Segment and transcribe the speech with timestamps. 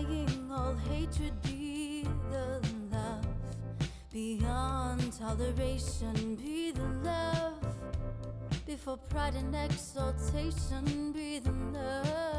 [0.00, 2.60] defying all hatred, be the
[2.92, 3.26] love.
[4.12, 7.54] Beyond toleration, be the love.
[8.66, 12.29] Before pride and exaltation, be the love,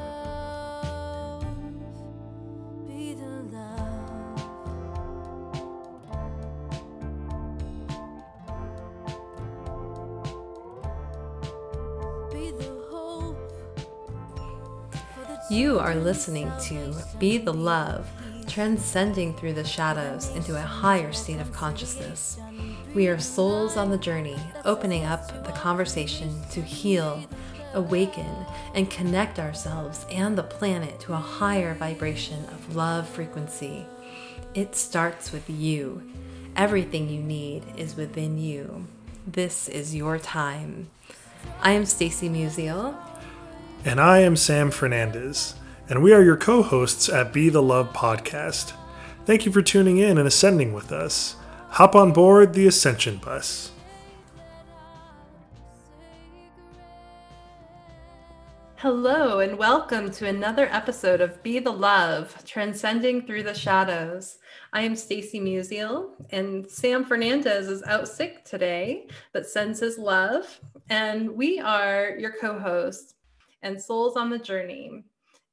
[15.51, 18.07] You are listening to Be the Love,
[18.47, 22.39] transcending through the shadows into a higher state of consciousness.
[22.95, 27.25] We are souls on the journey, opening up the conversation to heal,
[27.73, 28.33] awaken,
[28.73, 33.86] and connect ourselves and the planet to a higher vibration of love frequency.
[34.53, 36.02] It starts with you.
[36.55, 38.88] Everything you need is within you.
[39.27, 40.89] This is your time.
[41.61, 42.95] I am Stacy Musial,
[43.83, 45.55] And I am Sam Fernandez,
[45.89, 48.73] and we are your co hosts at Be the Love podcast.
[49.25, 51.35] Thank you for tuning in and ascending with us.
[51.69, 53.71] Hop on board the Ascension Bus.
[58.75, 64.37] Hello, and welcome to another episode of Be the Love, Transcending Through the Shadows.
[64.73, 70.59] I am Stacy Musial, and Sam Fernandez is out sick today, but sends his love.
[70.91, 73.15] And we are your co hosts
[73.62, 75.04] and souls on the journey.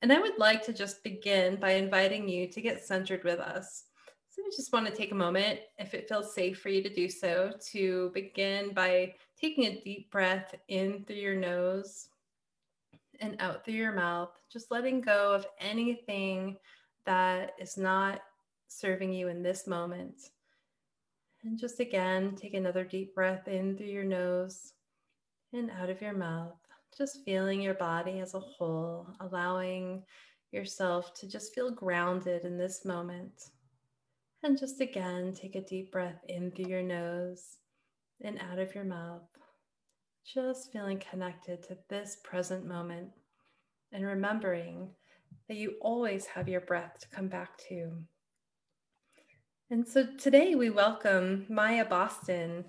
[0.02, 3.84] And I would like to just begin by inviting you to get centered with us.
[4.30, 6.94] So I just want to take a moment, if it feels safe for you to
[6.94, 12.08] do so, to begin by taking a deep breath in through your nose
[13.20, 16.56] and out through your mouth, just letting go of anything
[17.04, 18.20] that is not
[18.68, 20.30] serving you in this moment.
[21.42, 24.74] And just again, take another deep breath in through your nose
[25.52, 26.58] and out of your mouth,
[26.98, 30.02] just feeling your body as a whole, allowing
[30.50, 33.50] yourself to just feel grounded in this moment.
[34.42, 37.56] And just again, take a deep breath in through your nose
[38.22, 39.22] and out of your mouth
[40.34, 43.08] just feeling connected to this present moment
[43.92, 44.90] and remembering
[45.48, 47.92] that you always have your breath to come back to.
[49.70, 52.66] And so today we welcome Maya Boston.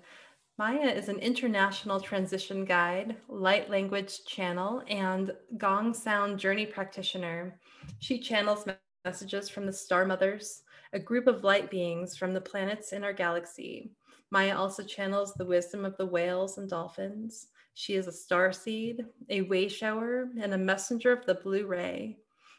[0.60, 7.58] Maya is an international transition guide, light language channel, and gong sound journey practitioner.
[8.00, 8.66] She channels
[9.06, 13.14] messages from the Star Mothers, a group of light beings from the planets in our
[13.14, 13.92] galaxy.
[14.30, 17.46] Maya also channels the wisdom of the whales and dolphins.
[17.72, 22.18] She is a star seed, a way shower, and a messenger of the blue ray.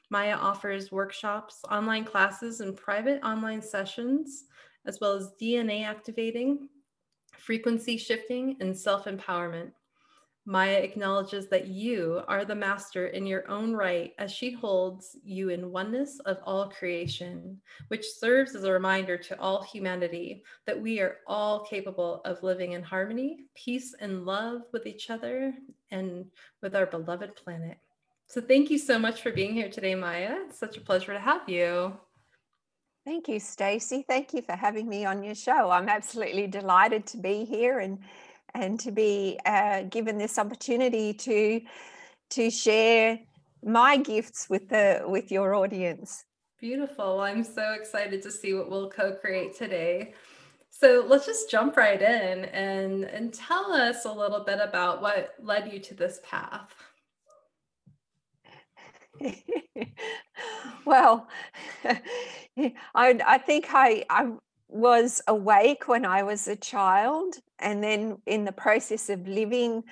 [0.10, 4.46] Maya offers workshops, online classes, and private online sessions,
[4.88, 6.68] as well as DNA activating,
[7.38, 9.72] frequency shifting, and self empowerment.
[10.46, 15.50] Maya acknowledges that you are the master in your own right as she holds you
[15.50, 21.00] in oneness of all creation, which serves as a reminder to all humanity that we
[21.00, 25.54] are all capable of living in harmony, peace, and love with each other
[25.92, 26.26] and
[26.62, 27.78] with our beloved planet.
[28.26, 30.38] So, thank you so much for being here today, Maya.
[30.48, 31.94] It's such a pleasure to have you.
[33.04, 34.06] Thank you, Stacey.
[34.08, 35.72] Thank you for having me on your show.
[35.72, 37.98] I'm absolutely delighted to be here and
[38.54, 41.62] and to be uh, given this opportunity to
[42.32, 43.20] to share
[43.64, 46.26] my gifts with the with your audience.
[46.60, 47.22] Beautiful.
[47.22, 50.14] I'm so excited to see what we'll co-create today.
[50.70, 55.34] So let's just jump right in and and tell us a little bit about what
[55.42, 56.70] led you to this path.
[60.86, 61.28] well,
[61.84, 64.32] I, I think I, I
[64.68, 69.84] was awake when I was a child, and then in the process of living,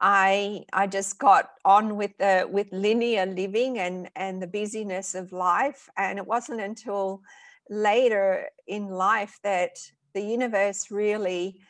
[0.00, 5.32] I I just got on with the with linear living and and the busyness of
[5.32, 7.22] life, and it wasn't until
[7.70, 9.78] later in life that
[10.12, 11.60] the universe really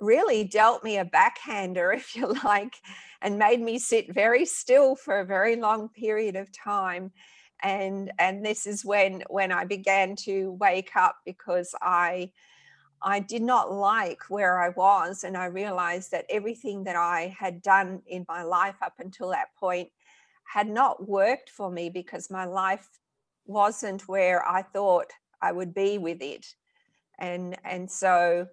[0.00, 2.76] really dealt me a backhander, if you like,
[3.22, 7.12] and made me sit very still for a very long period of time.
[7.62, 12.32] And and this is when when I began to wake up because I
[13.02, 17.62] I did not like where I was, and I realized that everything that I had
[17.62, 19.88] done in my life up until that point
[20.44, 22.88] had not worked for me because my life
[23.46, 26.46] wasn't where I thought I would be with it.
[27.18, 28.48] And and so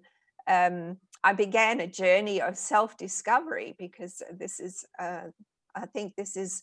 [0.46, 5.28] um, I began a journey of self discovery because this is, uh,
[5.74, 6.62] I think, this is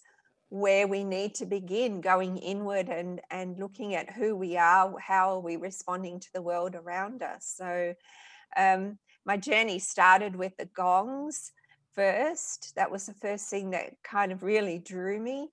[0.49, 5.31] where we need to begin going inward and and looking at who we are how
[5.31, 7.53] are we responding to the world around us.
[7.57, 7.95] So
[8.55, 11.51] um, my journey started with the gongs
[11.95, 12.73] first.
[12.75, 15.49] That was the first thing that kind of really drew me.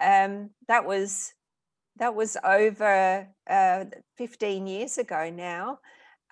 [0.00, 1.34] Um, that was
[1.96, 3.84] that was over uh,
[4.16, 5.80] 15 years ago now.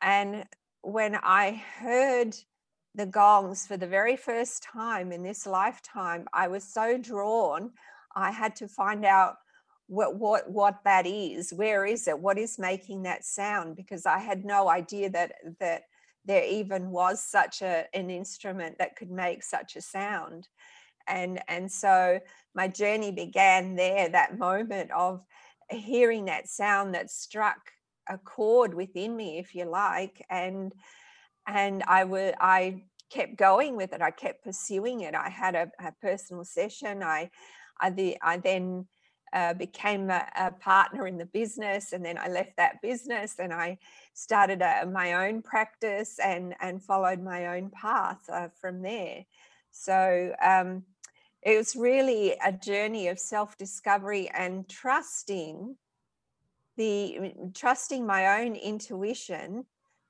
[0.00, 0.44] And
[0.86, 2.36] when I heard
[2.94, 7.72] the gongs for the very first time in this lifetime, I was so drawn.
[8.14, 9.34] I had to find out
[9.88, 11.52] what what what that is.
[11.52, 12.18] Where is it?
[12.18, 13.74] What is making that sound?
[13.74, 15.82] Because I had no idea that that
[16.24, 20.46] there even was such a an instrument that could make such a sound.
[21.08, 22.20] And and so
[22.54, 24.08] my journey began there.
[24.08, 25.20] That moment of
[25.68, 27.72] hearing that sound that struck
[28.08, 30.72] a chord within me, if you like, and
[31.46, 34.02] and I would I kept going with it.
[34.02, 35.14] I kept pursuing it.
[35.14, 37.02] I had a, a personal session.
[37.02, 37.30] I
[37.80, 38.86] I, the, I then
[39.32, 43.52] uh, became a, a, partner in the business, and then I left that business and
[43.52, 43.78] I
[44.14, 49.24] started a, my own practice and and followed my own path uh, from there.
[49.72, 50.84] So um,
[51.42, 55.76] it was really a journey of self discovery and trusting
[56.76, 59.64] the trusting my own intuition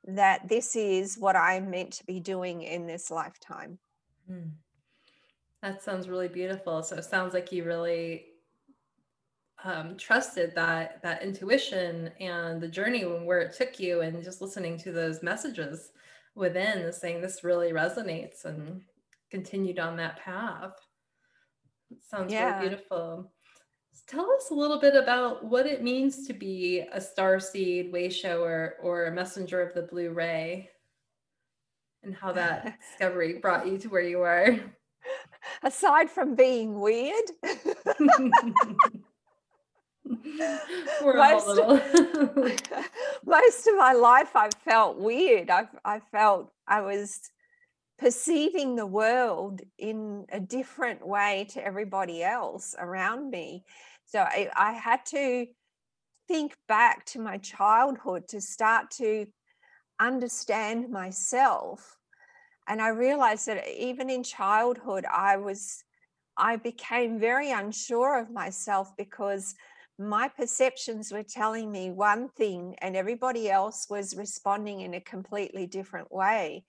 [0.06, 3.78] that this is what I'm meant to be doing in this lifetime.
[4.30, 4.50] Mm.
[5.62, 6.82] That sounds really beautiful.
[6.82, 8.26] So it sounds like you really
[9.64, 14.40] um, trusted that that intuition and the journey and where it took you, and just
[14.40, 15.90] listening to those messages
[16.34, 18.82] within, saying this really resonates, and
[19.30, 20.72] continued on that path.
[21.90, 22.58] It sounds yeah.
[22.58, 23.32] really beautiful.
[24.06, 28.08] Tell us a little bit about what it means to be a star seed way
[28.08, 30.70] shower or a messenger of the blue ray
[32.02, 34.58] and how that discovery brought you to where you are.
[35.62, 37.24] Aside from being weird,
[41.02, 41.60] most,
[43.24, 45.50] most of my life I felt weird.
[45.50, 47.30] I, I felt I was
[47.98, 53.64] perceiving the world in a different way to everybody else around me.
[54.04, 55.46] So I, I had to
[56.28, 59.26] think back to my childhood to start to
[59.98, 61.96] understand myself.
[62.68, 65.84] And I realized that even in childhood, I was,
[66.36, 69.54] I became very unsure of myself because
[69.98, 75.66] my perceptions were telling me one thing and everybody else was responding in a completely
[75.66, 76.64] different way.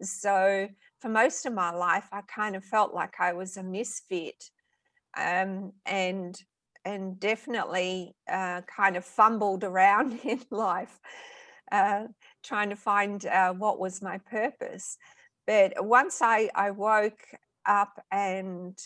[0.00, 0.68] So
[1.00, 4.50] for most of my life, I kind of felt like I was a misfit.
[5.16, 6.40] Um, and
[6.84, 11.00] and definitely uh, kind of fumbled around in life,
[11.70, 12.04] uh,
[12.42, 14.98] trying to find uh, what was my purpose.
[15.46, 17.22] But once I, I woke
[17.66, 18.78] up and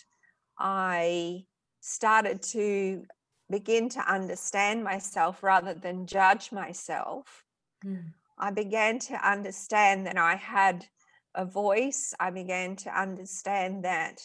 [0.58, 1.44] I
[1.80, 3.04] started to
[3.50, 7.44] begin to understand myself rather than judge myself,
[7.84, 8.04] mm.
[8.38, 10.86] I began to understand that I had
[11.36, 12.14] a voice.
[12.18, 14.20] I began to understand that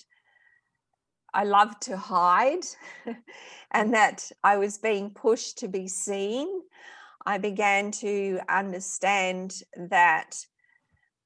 [1.33, 2.65] I love to hide
[3.71, 6.47] and that I was being pushed to be seen.
[7.25, 10.35] I began to understand that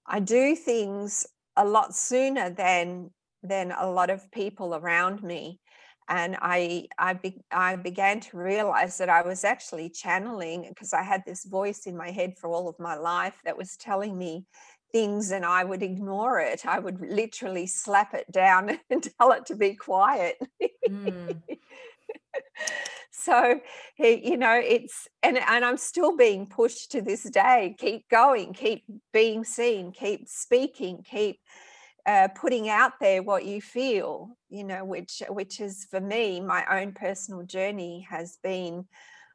[0.06, 5.60] I do things a lot sooner than than a lot of people around me
[6.08, 11.04] and I I, be, I began to realize that I was actually channeling because I
[11.04, 14.46] had this voice in my head for all of my life that was telling me
[14.96, 16.66] things and I would ignore it.
[16.66, 20.38] I would literally slap it down and tell it to be quiet.
[20.90, 21.42] Mm.
[23.12, 23.60] so
[23.98, 28.84] you know it's and and I'm still being pushed to this day keep going keep
[29.12, 31.40] being seen keep speaking keep
[32.06, 36.64] uh, putting out there what you feel you know which which is for me my
[36.70, 38.86] own personal journey has been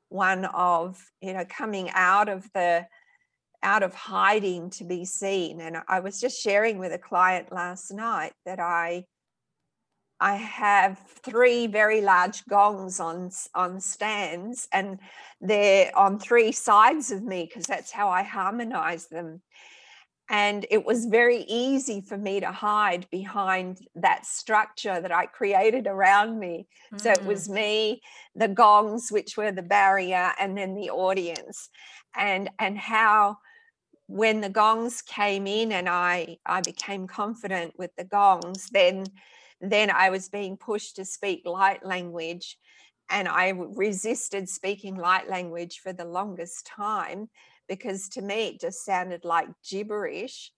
[0.08, 2.86] one of you know coming out of the
[3.62, 5.60] out of hiding to be seen.
[5.60, 9.04] And I was just sharing with a client last night that I
[10.22, 14.98] I have three very large gongs on on stands, and
[15.40, 19.40] they're on three sides of me because that's how I harmonize them.
[20.28, 25.88] And it was very easy for me to hide behind that structure that I created
[25.88, 26.68] around me.
[26.94, 27.00] Mm.
[27.00, 27.54] So it was mm.
[27.54, 28.02] me,
[28.36, 31.70] the gongs, which were the barrier, and then the audience,
[32.14, 33.38] and and how
[34.10, 39.06] when the gongs came in and I I became confident with the gongs, then
[39.60, 42.58] then I was being pushed to speak light language
[43.08, 47.28] and I resisted speaking light language for the longest time
[47.68, 50.50] because to me it just sounded like gibberish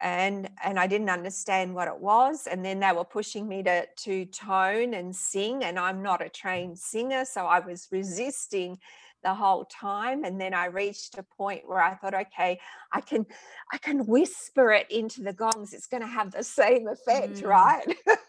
[0.00, 3.86] and and I didn't understand what it was and then they were pushing me to
[4.04, 8.78] to tone and sing and I'm not a trained singer so I was resisting
[9.26, 12.58] the whole time and then i reached a point where i thought okay
[12.92, 13.26] i can
[13.72, 17.46] i can whisper it into the gongs it's going to have the same effect mm.
[17.46, 17.96] right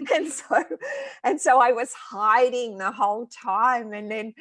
[0.14, 0.64] and so
[1.24, 3.92] and so I was hiding the whole time.
[3.92, 4.34] And then,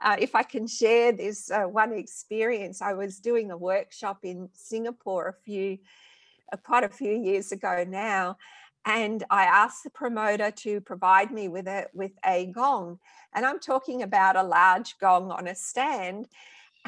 [0.00, 4.48] uh, if I can share this uh, one experience, I was doing a workshop in
[4.52, 5.78] Singapore a few,
[6.52, 8.36] uh, quite a few years ago now,
[8.86, 12.98] and I asked the promoter to provide me with a with a gong,
[13.34, 16.28] and I'm talking about a large gong on a stand.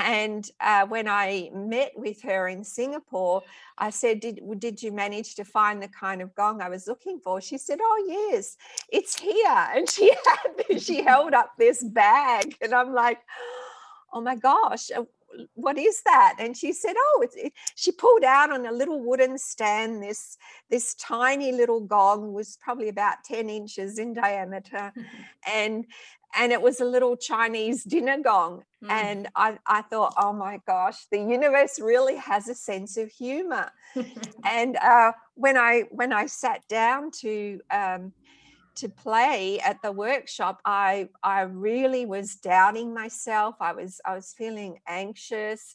[0.00, 3.43] And uh, when I met with her in Singapore,
[3.76, 7.19] I said, did, did you manage to find the kind of gong I was looking
[7.19, 7.40] for?
[7.40, 8.57] She said, Oh, yes,
[8.90, 9.45] it's here.
[9.75, 12.57] And she had, she held up this bag.
[12.62, 13.19] And I'm like,
[14.12, 15.02] Oh my gosh, uh,
[15.54, 19.00] what is that and she said oh it's it, she pulled out on a little
[19.00, 20.37] wooden stand this
[20.70, 24.92] this tiny little gong was probably about 10 inches in diameter
[25.47, 25.87] and
[26.37, 28.62] and it was a little Chinese dinner gong.
[28.85, 28.90] Mm.
[28.90, 33.70] And I, I thought, oh my gosh, the universe really has a sense of humor.
[34.44, 38.12] and uh, when I when I sat down to um,
[38.78, 43.56] to play at the workshop, I I really was doubting myself.
[43.61, 45.75] I was I was feeling anxious.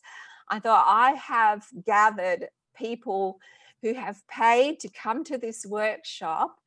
[0.50, 3.40] I thought I have gathered people
[3.82, 6.58] who have paid to come to this workshop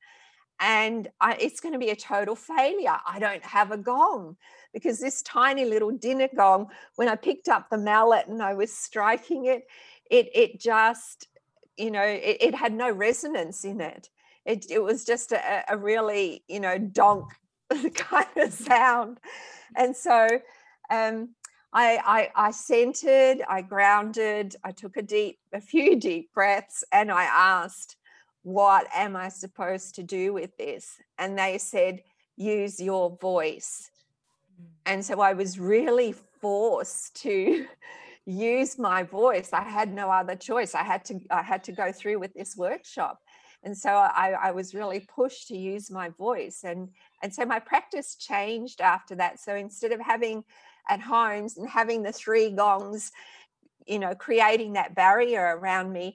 [0.59, 2.97] and I, it's going to be a total failure.
[3.07, 4.37] I don't have a gong
[4.73, 8.73] because this tiny little dinner gong, when I picked up the mallet and I was
[8.73, 9.67] striking it,
[10.11, 11.29] it it just,
[11.77, 14.09] you know, it, it had no resonance in it.
[14.47, 17.27] It it was just a, a really, you know, donk
[17.95, 19.19] kind of sound,
[19.77, 20.29] and so.
[20.91, 21.31] Um,
[21.73, 27.11] I, I, I centered, I grounded, I took a deep, a few deep breaths, and
[27.11, 27.97] I asked,
[28.47, 30.97] what am I supposed to do with this?
[31.19, 32.03] And they said,
[32.37, 33.91] use your voice.
[34.61, 34.67] Mm.
[34.87, 37.67] And so I was really forced to
[38.27, 39.53] use my voice.
[39.53, 40.75] I had no other choice.
[40.75, 43.21] I had to I had to go through with this workshop.
[43.67, 46.61] And so I, I was really pushed to use my voice.
[46.63, 46.89] And,
[47.21, 49.41] and so my practice changed after that.
[49.41, 50.45] So instead of having
[50.89, 53.11] at homes and having the three gongs,
[53.85, 56.15] you know, creating that barrier around me,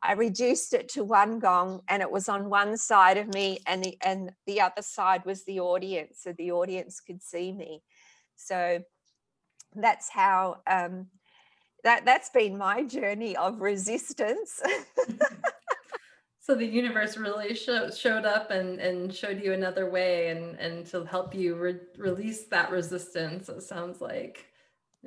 [0.00, 3.82] I reduced it to one gong and it was on one side of me and
[3.82, 7.82] the and the other side was the audience so the audience could see me.
[8.36, 8.80] So
[9.74, 11.06] that's how um,
[11.82, 14.60] that that's been my journey of resistance.
[16.42, 20.84] so the universe really show, showed up and and showed you another way and and
[20.88, 24.46] to help you re- release that resistance it sounds like.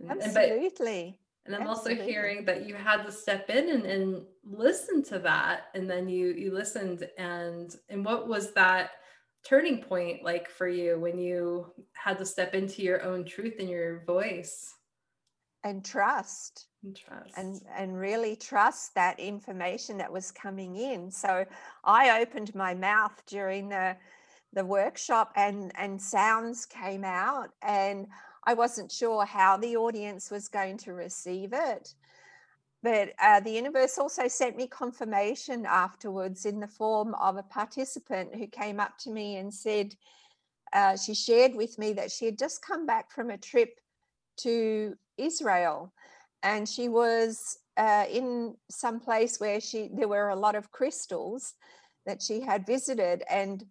[0.10, 1.18] Absolutely.
[1.46, 2.00] and i'm Absolutely.
[2.00, 6.08] also hearing that you had to step in and, and listen to that and then
[6.08, 7.08] you you listened.
[7.18, 8.92] And and what was that
[9.44, 13.70] turning point like for you when you had to step into your own truth and
[13.70, 14.74] your voice?
[15.64, 21.12] And trust and trust and and really trust that information that was coming in.
[21.12, 21.46] So
[21.84, 23.98] i opened my mouth during the
[24.54, 28.08] the workshop and and sounds came out and
[28.48, 31.96] I wasn't sure how the audience was going to receive it.
[32.84, 38.36] But uh, the universe also sent me confirmation afterwards in the form of a participant
[38.36, 39.96] who came up to me and said,
[40.72, 43.80] uh, she shared with me that she had just come back from a trip
[44.38, 45.92] to Israel
[46.46, 51.56] and she was uh, in some place where she there were a lot of crystals
[52.06, 53.66] that she had visited and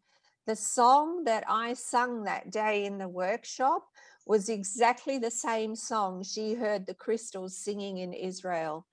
[0.46, 3.86] the song that I sung that day in the workshop
[4.26, 8.86] was exactly the same song she heard the crystals singing in Israel.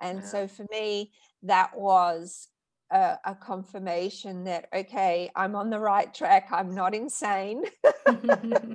[0.00, 0.24] And wow.
[0.24, 1.12] so for me,
[1.42, 2.48] that was
[2.90, 6.48] a, a, confirmation that, okay, I'm on the right track.
[6.50, 7.64] I'm not insane.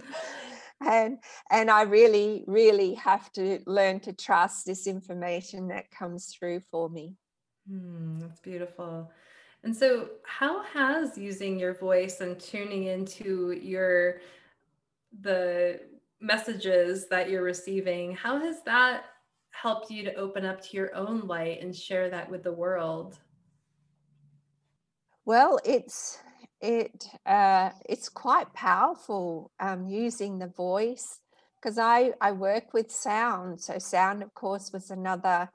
[0.80, 1.18] and
[1.50, 6.88] and I really, really have to learn to trust this information that comes through for
[6.88, 7.16] me.
[7.70, 9.10] Mm, that's beautiful.
[9.62, 14.20] And so, how has using your voice and tuning into your
[15.22, 15.80] the
[16.20, 19.04] messages that you're receiving, how has that
[19.50, 23.18] helped you to open up to your own light and share that with the world?
[25.24, 26.18] Well, it's
[26.60, 31.20] it uh, it's quite powerful um, using the voice
[31.56, 33.60] because I I work with sound.
[33.60, 35.50] So sound, of course, was another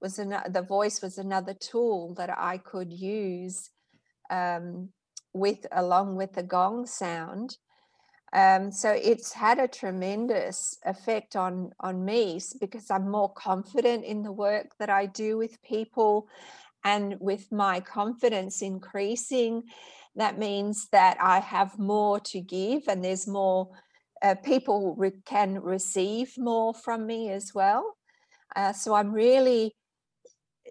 [0.00, 3.70] was the voice was another tool that I could use
[4.30, 4.90] um,
[5.32, 7.58] with along with the gong sound.
[8.34, 14.22] Um, so it's had a tremendous effect on on me because I'm more confident in
[14.22, 16.28] the work that I do with people,
[16.84, 19.64] and with my confidence increasing,
[20.18, 23.70] that means that I have more to give, and there's more
[24.22, 27.96] uh, people re- can receive more from me as well.
[28.56, 29.74] Uh, so I'm really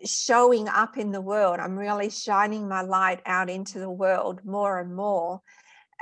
[0.06, 1.60] showing up in the world.
[1.60, 5.42] I'm really shining my light out into the world more and more.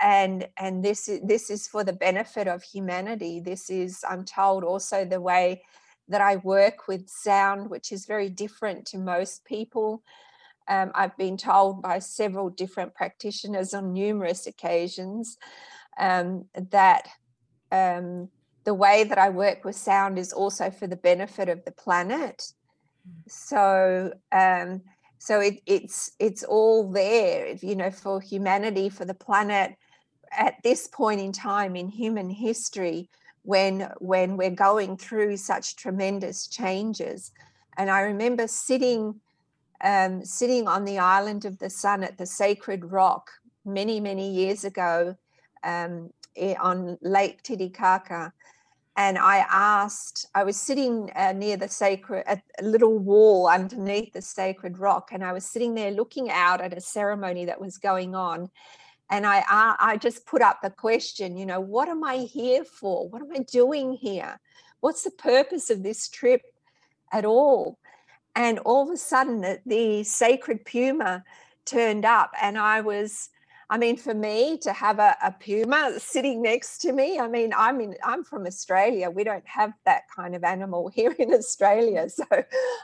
[0.02, 3.40] And and this is this is for the benefit of humanity.
[3.40, 5.64] This is, I'm told, also the way
[6.10, 10.04] that I work with sound, which is very different to most people.
[10.68, 15.38] Um, I've been told by several different practitioners on numerous occasions
[15.98, 17.08] um, that
[17.72, 18.30] um,
[18.64, 22.52] the way that I work with sound is also for the benefit of the planet.
[23.28, 24.82] So, um,
[25.20, 29.76] so it, it's it's all there, you know, for humanity, for the planet,
[30.32, 33.10] at this point in time in human history,
[33.44, 37.32] when when we're going through such tremendous changes.
[37.78, 39.22] And I remember sitting
[39.86, 43.32] um, sitting on the island of the sun at the Sacred Rock
[43.63, 45.15] many many years ago
[45.63, 46.12] um,
[46.60, 48.34] on Lake Titicaca
[48.98, 54.22] and I asked, I was sitting uh, near the sacred, a little wall underneath the
[54.22, 58.15] sacred rock, and I was sitting there looking out at a ceremony that was going
[58.15, 58.50] on.
[59.12, 63.10] And I, I just put up the question, you know, what am I here for?
[63.10, 64.39] What am I doing here?
[64.80, 66.42] What's the purpose of this trip
[67.12, 67.77] at all?
[68.36, 71.24] And all of a sudden, the, sacred puma
[71.65, 73.30] turned up, and I was
[73.68, 77.51] I mean, for me to have a, a, puma sitting next to me, I mean,
[77.58, 79.10] I'm I'm from Australia.
[79.10, 82.08] We don't have that kind of animal here in Australia.
[82.10, 82.25] So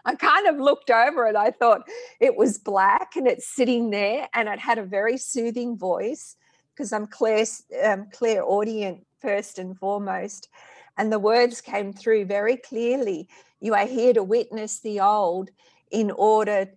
[0.06, 1.36] I kind of looked over it.
[1.36, 1.88] I thought
[2.20, 6.36] it was black and it's sitting there and it had a very soothing voice
[6.74, 7.46] because I'm clear,
[7.86, 10.50] um, audience first and foremost.
[10.98, 13.30] And the words came through very clearly.
[13.62, 15.52] You are here to witness the old
[15.92, 16.68] in order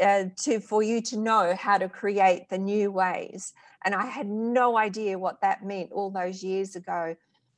[0.00, 3.52] uh, to for you to know how to create the new ways.
[3.84, 7.16] And i had no idea what that meant all those years ago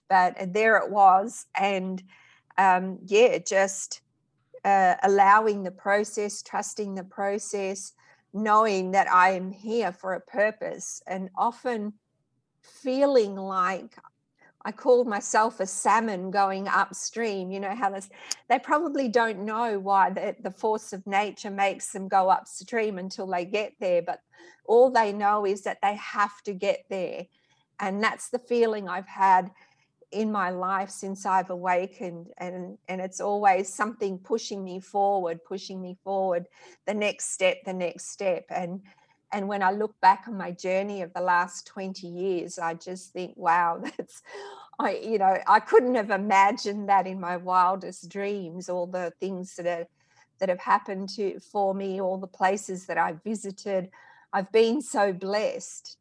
[0.08, 1.46] but there it was.
[1.54, 2.02] And
[2.58, 4.02] um, yeah just
[4.64, 7.92] uh, allowing the process trusting the process
[8.34, 11.02] knowing that i am here for a purpose.
[11.06, 11.92] And often
[12.62, 13.96] feeling like
[14.64, 17.50] I called myself a salmon going upstream.
[17.50, 18.08] You know how this,
[18.48, 23.26] they probably don't know why the, the force of nature makes them go upstream until
[23.26, 24.20] they get there, but
[24.64, 27.26] all they know is that they have to get there.
[27.80, 29.50] And that's the feeling I've had
[30.12, 32.28] in my life since I've awakened.
[32.38, 36.46] And, and it's always something pushing me forward, pushing me forward,
[36.86, 38.44] the next step, the next step.
[38.50, 38.82] And
[39.32, 43.12] and when I look back on my journey of the last 20 years, I just
[43.12, 44.22] think, wow, that's,
[44.78, 49.56] I, you know, I couldn't have imagined that in my wildest dreams, all the things
[49.56, 49.86] that are,
[50.38, 53.88] that have happened to for me, all the places that I've visited.
[54.32, 55.96] I've been so blessed,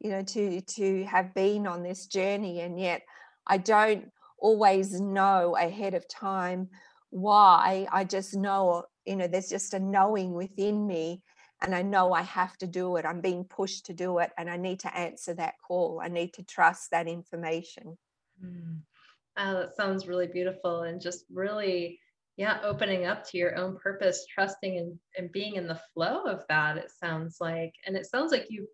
[0.00, 3.02] you know, to to have been on this journey, and yet
[3.46, 6.68] I don't always know ahead of time
[7.10, 7.86] why.
[7.92, 11.22] I just know, you know, there's just a knowing within me
[11.64, 13.04] and I know I have to do it.
[13.04, 16.00] I'm being pushed to do it, and I need to answer that call.
[16.02, 17.96] I need to trust that information.
[18.44, 18.80] Mm.
[19.36, 21.98] Oh, that sounds really beautiful and just really,
[22.36, 26.44] yeah, opening up to your own purpose, trusting and, and being in the flow of
[26.48, 26.76] that.
[26.76, 28.68] It sounds like, and it sounds like you've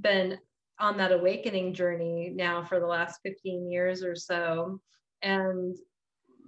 [0.00, 0.38] been
[0.80, 4.80] on that awakening journey now for the last 15 years or so.
[5.22, 5.76] And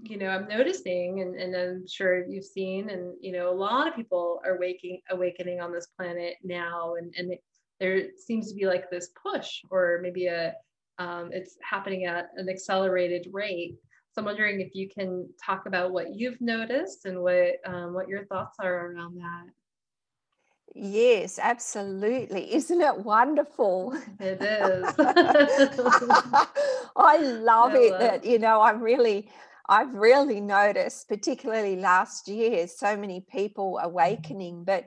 [0.02, 3.86] you know i'm noticing and, and i'm sure you've seen and you know a lot
[3.88, 7.32] of people are waking awakening on this planet now and and
[7.78, 10.52] there seems to be like this push or maybe a
[10.98, 13.76] um, it's happening at an accelerated rate
[14.12, 18.08] so i'm wondering if you can talk about what you've noticed and what um, what
[18.08, 19.44] your thoughts are around that
[20.74, 22.54] Yes, absolutely.
[22.54, 23.94] Isn't it wonderful?
[24.18, 24.94] It is.
[26.96, 28.00] I love I it love.
[28.00, 29.28] that, you know, I'm really
[29.68, 33.86] I've really noticed, particularly last year, so many people mm-hmm.
[33.86, 34.86] awakening, but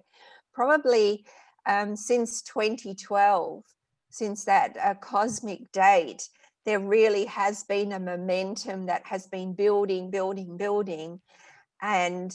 [0.54, 1.26] probably
[1.66, 3.64] um, since 2012,
[4.10, 6.30] since that uh, cosmic date,
[6.66, 11.22] there really has been a momentum that has been building, building, building.
[11.82, 12.32] And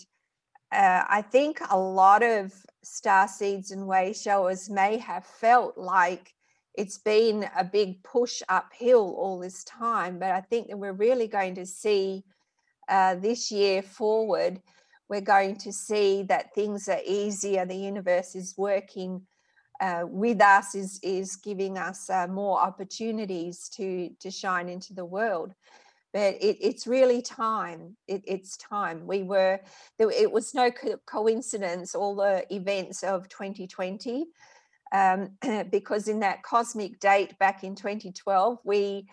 [0.73, 6.33] uh, I think a lot of star seeds and way showers may have felt like
[6.75, 11.27] it's been a big push uphill all this time, but I think that we're really
[11.27, 12.25] going to see
[12.89, 14.61] uh, this year forward,
[15.09, 17.65] we're going to see that things are easier.
[17.65, 19.23] The universe is working
[19.81, 25.05] uh, with us, is is giving us uh, more opportunities to to shine into the
[25.05, 25.53] world.
[26.13, 27.97] But it, it's really time.
[28.09, 29.07] It, it's time.
[29.07, 29.61] We were.
[29.99, 31.95] It was no co- coincidence.
[31.95, 34.27] All the events of 2020
[34.93, 35.31] um,
[35.71, 39.07] because in that cosmic date back in 2012, we,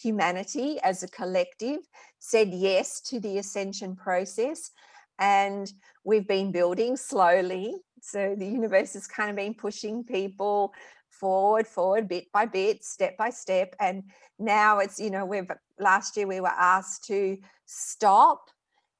[0.00, 1.80] humanity as a collective,
[2.18, 4.70] said yes to the ascension process.
[5.18, 5.72] and
[6.04, 7.74] we've been building slowly.
[8.00, 10.72] So the universe has kind of been pushing people
[11.10, 13.74] forward, forward, bit by bit, step by step.
[13.80, 14.04] And
[14.38, 18.50] now it's, you know, we've last year we were asked to stop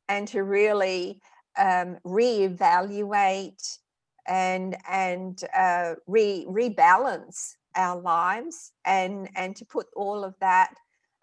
[0.09, 1.21] and to really
[1.57, 3.79] um, reevaluate
[4.29, 10.75] and and uh, re rebalance our lives and and to put all of that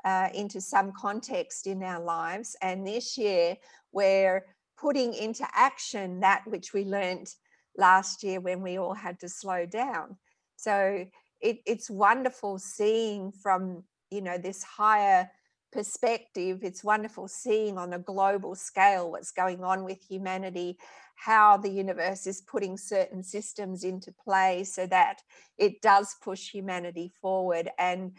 [0.04, 2.56] uh, into some context in our lives.
[2.62, 3.56] And this year
[3.92, 4.46] we're
[4.78, 7.34] putting into action that which we learned
[7.78, 10.18] last year when we all had to slow down.
[10.56, 11.06] So
[11.42, 15.30] it, it's wonderful seeing from you know this higher
[15.72, 16.60] perspective.
[16.62, 20.78] It's wonderful seeing on a global scale what's going on with humanity,
[21.16, 25.22] how the universe is putting certain systems into play so that
[25.58, 27.70] it does push humanity forward.
[27.80, 28.12] And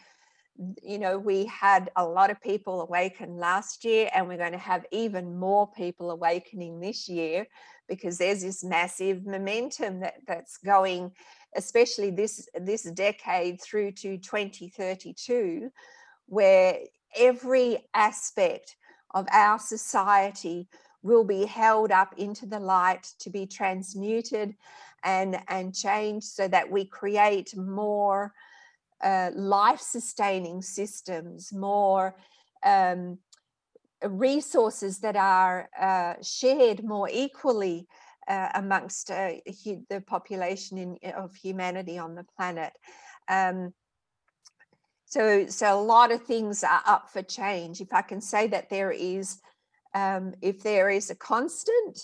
[0.82, 4.58] you know, we had a lot of people awaken last year, and we're going to
[4.58, 7.46] have even more people awakening this year
[7.88, 11.12] because there's this massive momentum that, that's going,
[11.56, 15.70] especially this this decade through to 2032,
[16.26, 16.78] where
[17.14, 18.76] every aspect
[19.14, 20.68] of our society
[21.06, 24.54] will be held up into the light to be transmuted
[25.04, 28.32] and and changed so that we create more
[29.02, 32.16] uh, life sustaining systems, more
[32.64, 33.18] um,
[34.02, 37.86] resources that are uh, shared more equally
[38.28, 39.32] uh, amongst uh,
[39.90, 42.72] the population in, of humanity on the planet.
[43.28, 43.72] Um,
[45.04, 47.80] so, so a lot of things are up for change.
[47.80, 49.38] If I can say that there is,
[50.00, 51.96] um, if there is a constant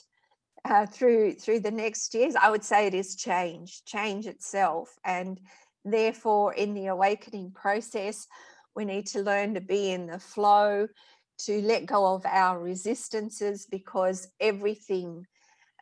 [0.64, 5.40] uh, through through the next years, I would say it is change, change itself, and
[5.84, 8.26] Therefore, in the awakening process,
[8.76, 10.86] we need to learn to be in the flow,
[11.38, 15.26] to let go of our resistances, because everything,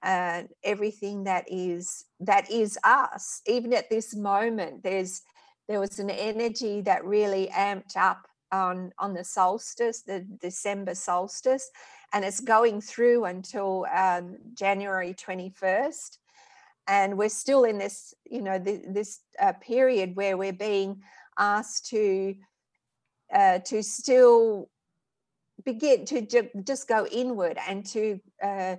[0.02, 5.22] uh, everything that is that is us, even at this moment, there's
[5.68, 11.70] there was an energy that really amped up on on the solstice, the December solstice,
[12.12, 16.18] and it's going through until um, January 21st
[16.88, 21.02] and we're still in this you know this, this uh, period where we're being
[21.38, 22.34] asked to
[23.32, 24.68] uh, to still
[25.64, 28.76] begin to ju- just go inward and to uh,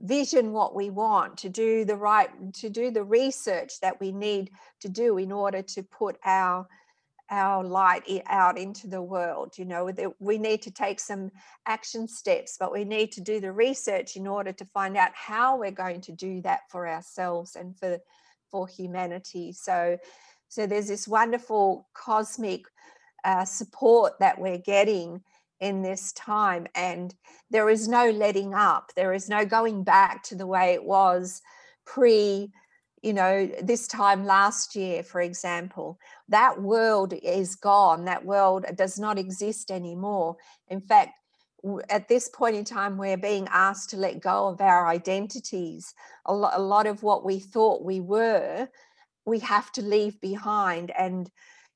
[0.00, 4.50] vision what we want to do the right to do the research that we need
[4.80, 6.66] to do in order to put our
[7.30, 11.30] our light out into the world you know that we need to take some
[11.66, 15.56] action steps but we need to do the research in order to find out how
[15.58, 17.98] we're going to do that for ourselves and for
[18.54, 19.50] for humanity.
[19.50, 19.98] So
[20.48, 22.66] so there's this wonderful cosmic
[23.24, 25.22] uh, support that we're getting
[25.58, 27.12] in this time and
[27.50, 28.92] there is no letting up.
[28.94, 31.42] There is no going back to the way it was
[31.84, 32.52] pre
[33.04, 35.98] you know, this time last year, for example,
[36.30, 38.06] that world is gone.
[38.06, 40.36] That world does not exist anymore.
[40.68, 41.10] In fact,
[41.90, 45.92] at this point in time, we're being asked to let go of our identities.
[46.24, 48.68] A lot, a lot of what we thought we were,
[49.26, 50.90] we have to leave behind.
[50.96, 51.30] And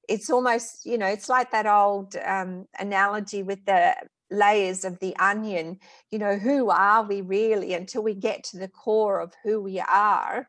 [0.08, 3.94] it's almost, you know, it's like that old um, analogy with the
[4.30, 5.78] layers of the onion.
[6.10, 9.78] You know, who are we really until we get to the core of who we
[9.78, 10.48] are?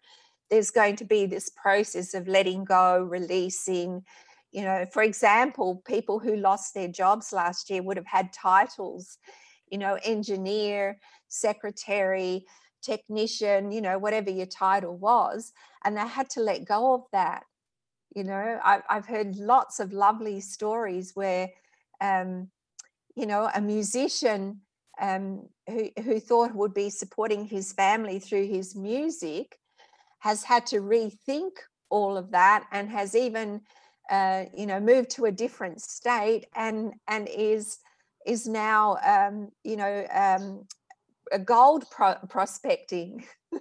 [0.50, 4.04] There's going to be this process of letting go, releasing.
[4.52, 9.18] You know, for example, people who lost their jobs last year would have had titles,
[9.70, 12.46] you know, engineer, secretary,
[12.82, 15.54] technician, you know, whatever your title was,
[15.86, 17.44] and they had to let go of that.
[18.16, 21.50] You know, I, have heard lots of lovely stories where,
[22.02, 22.50] um,
[23.16, 24.62] you know, a musician
[25.00, 29.60] um, who, who thought would be supporting his family through his music
[30.20, 31.52] has had to rethink
[31.90, 33.62] all of that and has even
[34.10, 37.80] uh, you know moved to a different state and and is
[38.26, 40.66] is now um, you know um,
[41.32, 43.26] a gold pro- prospecting.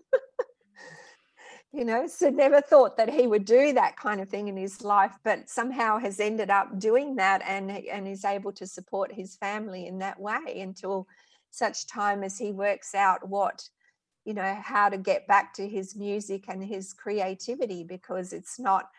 [1.70, 4.82] You know so never thought that he would do that kind of thing in his
[4.82, 9.36] life but somehow has ended up doing that and and is able to support his
[9.36, 11.06] family in that way until
[11.50, 13.68] such time as he works out what
[14.24, 18.90] you know how to get back to his music and his creativity because it's not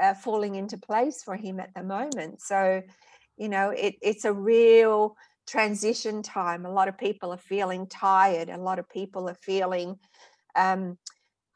[0.00, 2.40] uh, falling into place for him at the moment.
[2.40, 2.82] So
[3.36, 6.64] you know it, it's a real transition time.
[6.64, 8.48] A lot of people are feeling tired.
[8.48, 9.98] A lot of people are feeling
[10.54, 10.96] um,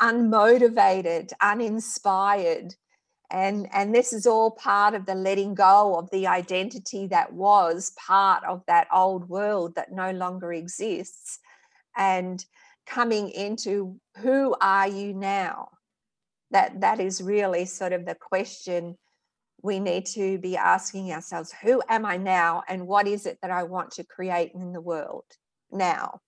[0.00, 2.74] unmotivated uninspired.
[3.30, 7.92] And and this is all part of the letting go of the identity that was
[7.96, 11.38] part of that old world that no longer exists.
[11.96, 12.44] And
[12.86, 15.68] coming into who are you now?
[16.50, 18.96] That that is really sort of the question
[19.62, 21.52] we need to be asking ourselves.
[21.62, 24.80] Who am i now and what is it that i want to create in the
[24.80, 25.24] world
[25.72, 26.20] now?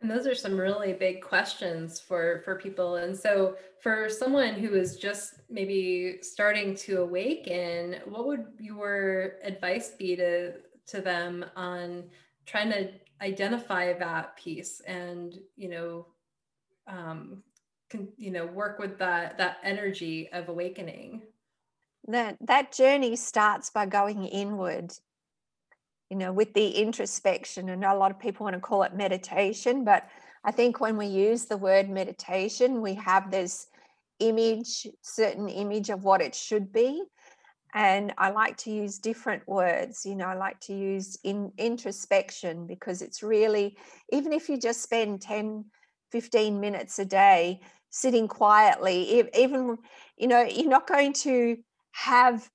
[0.00, 2.96] And those are some really big questions for for people.
[2.96, 9.90] And so for someone who is just maybe starting to awaken what would your advice
[9.90, 10.52] be to
[10.86, 12.04] to them on
[12.46, 16.06] trying to identify that piece and you know
[16.86, 17.42] um
[17.90, 21.22] can you know work with that that energy of awakening.
[22.06, 24.92] That that journey starts by going inward
[26.10, 27.68] you know with the introspection.
[27.68, 30.08] And a lot of people want to call it meditation but
[30.44, 33.66] i think when we use the word meditation we have this
[34.20, 37.02] image certain image of what it should be
[37.74, 42.66] and i like to use different words you know i like to use in introspection
[42.66, 43.76] because it's really
[44.12, 45.64] even if you just spend 10
[46.10, 49.76] 15 minutes a day sitting quietly even
[50.16, 51.56] you know you're not going to
[51.92, 52.48] have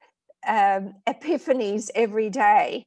[0.47, 2.85] um, epiphanies every day.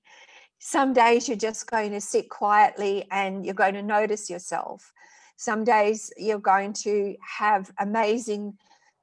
[0.59, 4.93] Some days you're just going to sit quietly and you're going to notice yourself.
[5.37, 8.59] Some days you're going to have amazing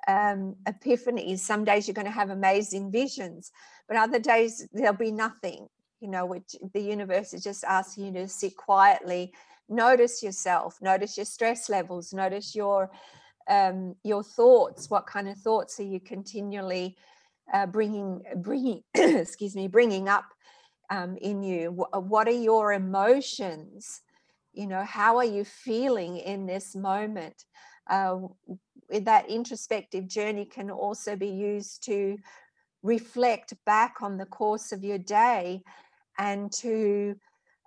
[0.08, 1.40] um, epiphanies.
[1.40, 3.52] Some days you're going to have amazing visions,
[3.88, 5.68] but other days there'll be nothing,
[6.00, 9.34] you know, which the universe is just asking you to sit quietly,
[9.70, 12.92] notice yourself, notice your stress levels, notice your
[13.50, 14.90] um, your thoughts.
[14.90, 16.98] What kind of thoughts are you continually
[17.54, 20.26] uh, bringing, bringing, excuse me, bringing up
[20.90, 21.72] um, in you?
[21.72, 24.02] What are your emotions?
[24.54, 27.44] You know, how are you feeling in this moment?
[27.90, 28.20] Uh,
[29.02, 32.18] that introspective journey can also be used to
[32.84, 35.62] reflect back on the course of your day
[36.18, 37.16] and to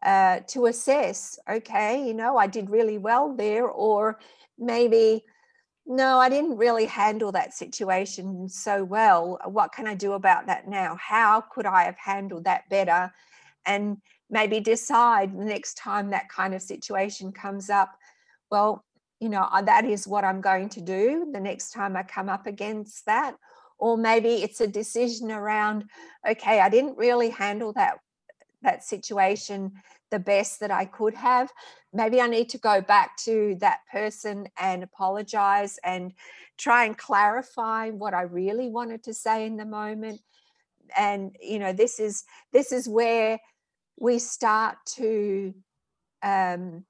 [0.05, 4.19] uh, to assess okay you know i did really well there or
[4.59, 5.25] maybe
[5.87, 9.39] no i didn't really handle that situation so well.
[9.45, 10.97] What can i do about that now?
[10.97, 13.13] How could i have handled that better?
[13.65, 17.97] And maybe decide the next time that kind of situation comes up
[18.51, 18.85] well
[19.21, 22.47] you know, that is what I'm going to do the next time I come up
[22.47, 23.37] against that.
[23.79, 25.85] Or maybe it's a decision around,
[26.29, 27.99] okay, I didn't really handle that
[28.63, 29.73] that situation
[30.11, 31.51] the best that I could have.
[31.93, 36.13] Maybe I need to go back to that person and apologize and
[36.59, 40.21] try and clarify what I really wanted to say in the moment.
[40.97, 43.39] And you know, this is this is where
[43.99, 45.55] we start to
[46.23, 46.85] um,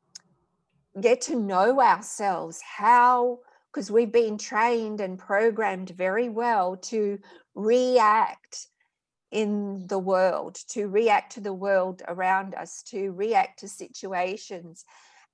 [1.01, 3.41] get to know ourselves, how,
[3.73, 7.19] because we've been trained and programmed very well to
[7.55, 8.69] react
[9.31, 14.85] in the world, to react to the world around us, to react to situations.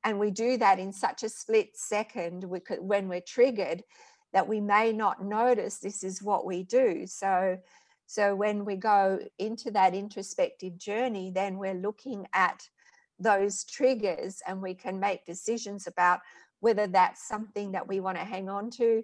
[0.02, 3.84] And we do that in such a split second we could, when we're triggered
[4.32, 7.06] that we may not notice this is what we do.
[7.06, 7.58] So,
[8.06, 12.68] so when we go into that introspective journey, then we're looking at
[13.22, 16.20] those triggers and we can make decisions about
[16.60, 19.02] whether that's something that we want to hang on to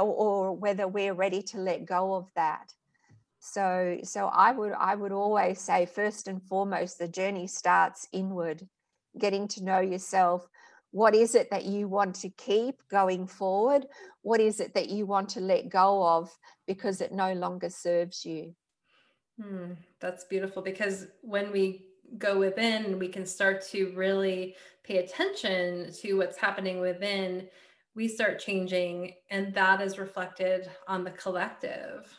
[0.00, 2.72] or, whether we're ready to let go of that.
[3.40, 8.68] So so i would i would always say first and foremost the journey starts inward
[9.18, 10.46] getting to know yourself.
[10.90, 13.86] What is it that you want to keep going forward?
[14.22, 16.30] What is it that you want to let go of
[16.66, 18.54] because it no longer serves you?
[19.40, 21.86] Hmm, that's beautiful because when we
[22.18, 27.48] go within, we can start to really pay attention to what's happening within,
[27.94, 32.12] we start changing, and that is reflected on the collective.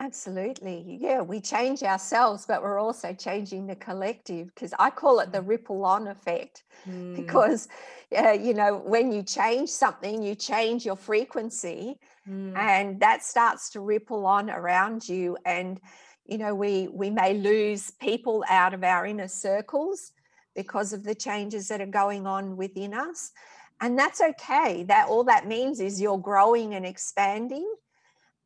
[0.00, 0.96] Absolutely.
[1.00, 5.42] Yeah, we change ourselves, but we're also changing the collective because I call it the
[5.42, 6.64] ripple on effect.
[6.86, 7.16] Mm.
[7.16, 7.66] Because,
[8.16, 12.56] uh, you know, when you change something, you change your frequency mm.
[12.56, 15.36] and that starts to ripple on around you.
[15.44, 15.80] And
[16.28, 20.12] you know we we may lose people out of our inner circles
[20.54, 23.30] because of the changes that are going on within us.
[23.80, 24.82] And that's okay.
[24.84, 27.72] That all that means is you're growing and expanding.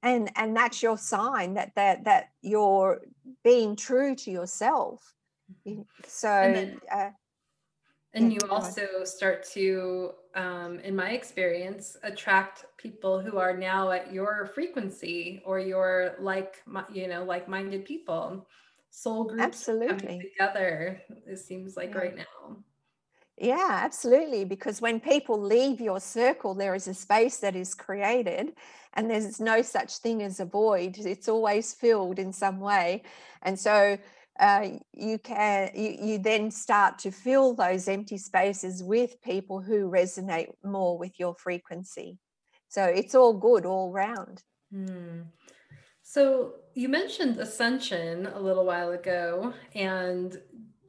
[0.03, 3.01] And and that's your sign that that that you're
[3.43, 5.15] being true to yourself.
[5.67, 5.83] Mm-hmm.
[6.07, 7.11] so and, then, uh,
[8.15, 14.13] and you also start to um, in my experience, attract people who are now at
[14.13, 18.47] your frequency or your like, you know, like-minded people.
[18.91, 21.01] Soul groups absolutely together.
[21.27, 21.99] It seems like yeah.
[21.99, 22.57] right now.
[23.39, 24.45] Yeah, absolutely.
[24.45, 28.53] Because when people leave your circle, there is a space that is created,
[28.95, 30.99] and there's no such thing as a void.
[30.99, 33.03] It's always filled in some way.
[33.43, 33.99] And so,
[34.43, 39.89] uh, you can you, you then start to fill those empty spaces with people who
[39.89, 42.19] resonate more with your frequency.
[42.69, 44.43] So it's all good all round.
[44.73, 45.21] Hmm.
[46.03, 50.41] so you mentioned ascension a little while ago and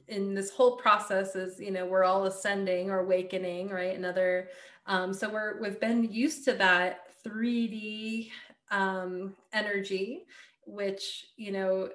[0.08, 3.96] in this whole process is you know we're all ascending or awakening right?
[3.96, 4.50] Another
[4.88, 8.32] um, so we're we've been used to that 3d
[8.72, 10.24] um, energy
[10.66, 11.89] which you know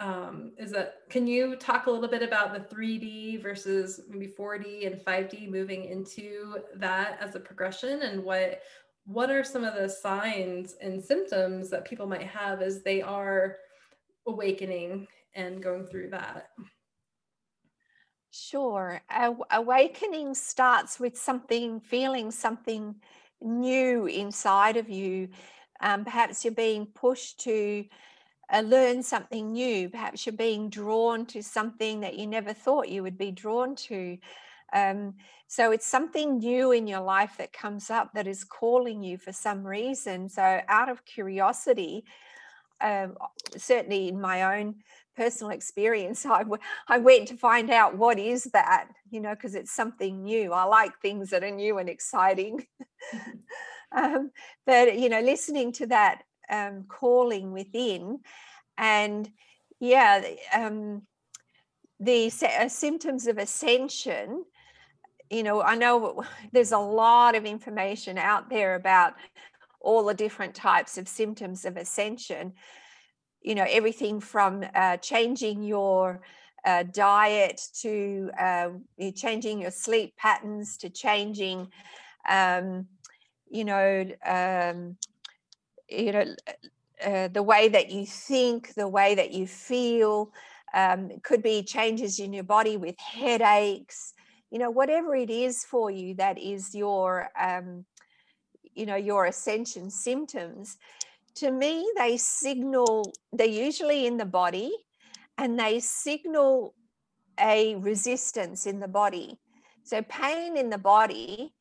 [0.00, 4.86] um, is that can you talk a little bit about the 3d versus maybe 4d
[4.86, 8.60] and 5d moving into that as a progression and what
[9.04, 13.56] what are some of the signs and symptoms that people might have as they are
[14.26, 16.50] awakening and going through that
[18.30, 19.00] Sure.
[19.50, 23.00] awakening starts with something, feeling something
[23.40, 25.30] new inside of you.
[25.80, 27.86] Um, perhaps you're being pushed to
[28.52, 29.88] uh, learn something new.
[29.88, 34.18] Perhaps you're being drawn to something that you never thought you would be drawn to.
[34.72, 35.14] Um,
[35.46, 39.32] so it's something new in your life that comes up that is calling you for
[39.32, 40.28] some reason.
[40.28, 42.04] So, out of curiosity,
[42.80, 43.16] um,
[43.56, 44.76] certainly in my own
[45.16, 49.54] personal experience, I, w- I went to find out what is that, you know, because
[49.54, 50.52] it's something new.
[50.52, 52.66] I like things that are new and exciting.
[53.92, 54.30] um,
[54.66, 58.20] but, you know, listening to that um, calling within
[58.76, 59.30] and,
[59.80, 61.02] yeah, um,
[62.00, 64.44] the uh, symptoms of ascension
[65.30, 69.14] you know i know there's a lot of information out there about
[69.80, 72.52] all the different types of symptoms of ascension.
[73.42, 76.20] You know everything from uh, changing your
[76.64, 78.70] uh, diet to uh,
[79.14, 81.68] changing your sleep patterns to changing
[82.28, 82.86] um,
[83.48, 84.96] you know um,
[85.88, 86.24] you know
[87.04, 90.32] uh, the way that you think the way that you feel
[90.74, 94.12] um, could be changes in your body with headaches
[94.50, 97.84] you know whatever it is for you that is your um,
[98.74, 100.76] you know your ascension symptoms
[101.38, 104.72] to me, they signal, they're usually in the body
[105.36, 106.74] and they signal
[107.38, 109.38] a resistance in the body.
[109.84, 111.54] So, pain in the body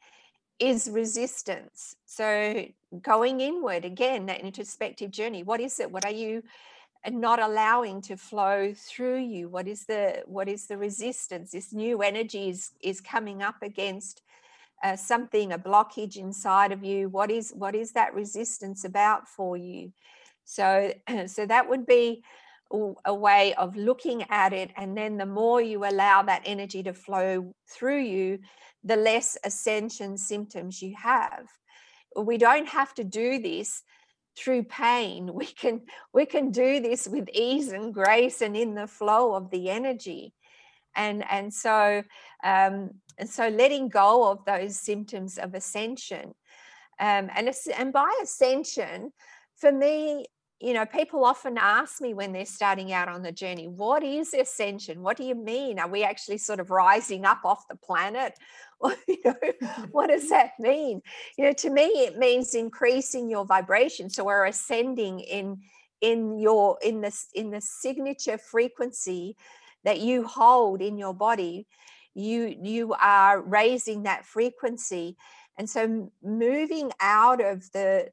[0.59, 1.95] is resistance.
[2.05, 2.65] So,
[3.01, 5.43] going inward again, that introspective journey.
[5.43, 5.91] What is it?
[5.91, 6.43] What are you
[7.09, 9.49] not allowing to flow through you?
[9.49, 11.51] What is the what is the resistance?
[11.51, 14.21] This new energy is, is coming up against
[14.83, 19.57] uh, something a blockage inside of you what is what is that resistance about for
[19.57, 19.91] you
[20.43, 20.93] so
[21.25, 22.23] so that would be
[23.05, 26.93] a way of looking at it and then the more you allow that energy to
[26.93, 28.37] flow through you
[28.83, 31.47] the less ascension symptoms you have
[32.17, 33.83] we don't have to do this
[34.37, 35.31] through pain.
[35.33, 35.81] We can
[36.13, 40.33] we can do this with ease and grace and in the flow of the energy.
[40.95, 42.03] And and so
[42.43, 46.33] um, and so letting go of those symptoms of ascension
[46.99, 49.11] um, and and by ascension
[49.55, 50.25] for me
[50.59, 54.33] you know people often ask me when they're starting out on the journey what is
[54.33, 55.01] ascension?
[55.01, 55.79] What do you mean?
[55.79, 58.33] Are we actually sort of rising up off the planet?
[59.07, 59.35] You know,
[59.91, 61.01] what does that mean?
[61.37, 64.09] You know to me it means increasing your vibration.
[64.09, 65.61] So we're ascending in
[66.01, 69.35] in your in this in the signature frequency
[69.83, 71.67] that you hold in your body.
[72.13, 75.17] You you are raising that frequency.
[75.57, 78.09] And so moving out of the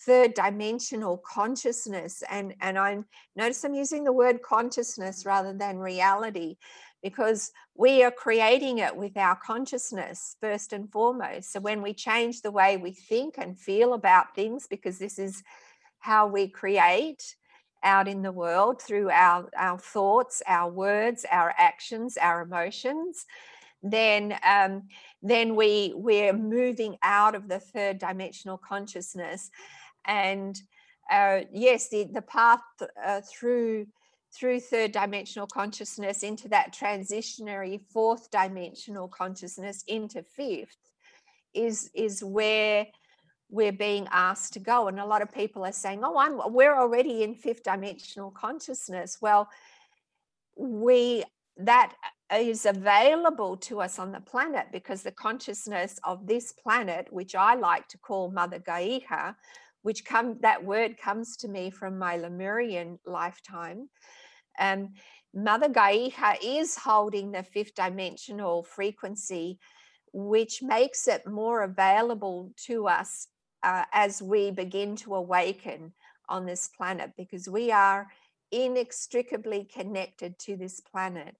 [0.00, 2.96] third dimensional consciousness and and i
[3.34, 6.56] notice i'm using the word consciousness rather than reality
[7.02, 11.52] because we are creating it with our consciousness first and foremost.
[11.52, 15.42] So when we change the way we think and feel about things because this is
[16.00, 17.36] how we create
[17.84, 23.24] out in the world through our, our thoughts, our words, our actions, our emotions,
[23.80, 24.82] then um,
[25.22, 29.52] then we we're moving out of the third dimensional consciousness,
[30.08, 30.60] and
[31.10, 32.60] uh, yes, the the path
[33.04, 33.86] uh, through
[34.34, 40.76] through third dimensional consciousness into that transitionary fourth dimensional consciousness into fifth
[41.54, 42.86] is is where
[43.50, 44.88] we're being asked to go.
[44.88, 49.18] And a lot of people are saying, oh, I'm we're already in fifth dimensional consciousness.
[49.20, 49.48] Well,
[50.56, 51.24] we
[51.56, 51.94] that
[52.32, 57.54] is available to us on the planet because the consciousness of this planet, which I
[57.54, 59.34] like to call Mother Gaia,
[59.88, 63.88] which come that word comes to me from my Lemurian lifetime.
[64.58, 64.90] Um,
[65.32, 66.10] Mother Gaia
[66.44, 69.58] is holding the fifth dimensional frequency,
[70.12, 73.28] which makes it more available to us
[73.62, 75.94] uh, as we begin to awaken
[76.28, 78.08] on this planet because we are
[78.52, 81.34] inextricably connected to this planet.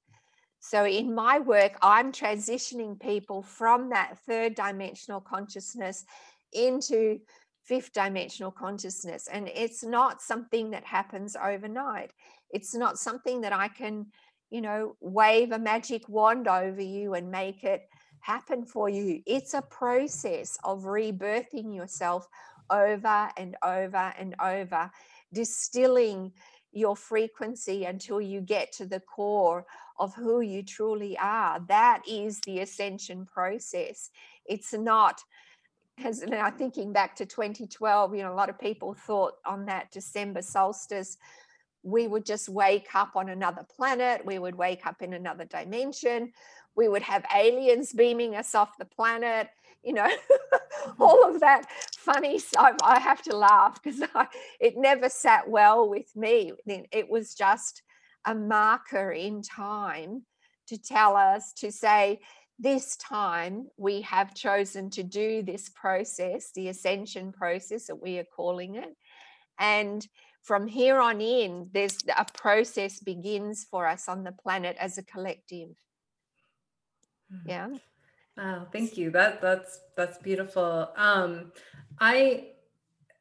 [0.61, 6.07] So, in my work, I'm transitioning people from that third dimensional consciousness
[6.55, 7.21] into
[7.69, 9.29] fifth dimensional consciousness.
[9.31, 12.13] And it's not something that happens overnight.
[12.51, 14.07] It's not something that I can,
[14.51, 17.83] you know, wave a magic wand over you and make it
[18.21, 19.21] happen for you.
[19.27, 22.27] It's a process of rebirthing yourself
[22.71, 24.91] over and over and over,
[25.33, 26.33] distilling
[26.73, 29.67] your frequency until you get to the core
[29.99, 31.61] of who you truly are.
[31.69, 34.11] That is the ascension process.
[34.47, 35.23] It's not
[36.05, 39.91] as now thinking back to 2012, you know, a lot of people thought on that
[39.91, 41.17] December solstice,
[41.83, 46.33] we would just wake up on another planet, we would wake up in another dimension,
[46.77, 49.49] we would have aliens beaming us off the planet,
[49.83, 50.09] you know,
[51.01, 52.77] all of that funny stuff.
[52.83, 54.03] I have to laugh because
[54.61, 56.53] it never sat well with me.
[56.67, 57.83] It was just
[58.25, 60.25] a marker in time
[60.69, 62.21] to tell us to say,
[62.59, 68.27] this time we have chosen to do this process, the ascension process that we are
[68.35, 68.97] calling it.
[69.59, 70.07] And
[70.43, 75.05] from here on in, there's a process begins for us on the planet as a
[75.05, 75.71] collective.
[77.31, 77.49] Hmm.
[77.49, 77.69] Yeah.
[78.37, 79.11] Wow, thank you.
[79.11, 80.91] That that's that's beautiful.
[80.97, 81.53] Um,
[82.01, 82.51] I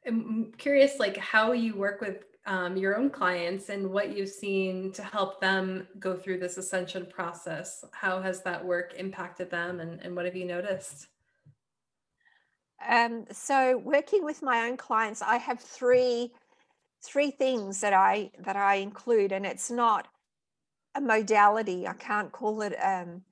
[0.06, 4.90] am curious, like how you work with um, your own clients and what you've seen
[4.92, 7.84] to help them go through this ascension process.
[7.92, 11.06] How has that work impacted them, and, and what have you noticed?
[12.88, 16.32] Um, so, working with my own clients, I have three
[17.04, 20.08] three things that I that I include, and it's not
[20.94, 21.86] a modality.
[21.86, 23.22] I can't call it um,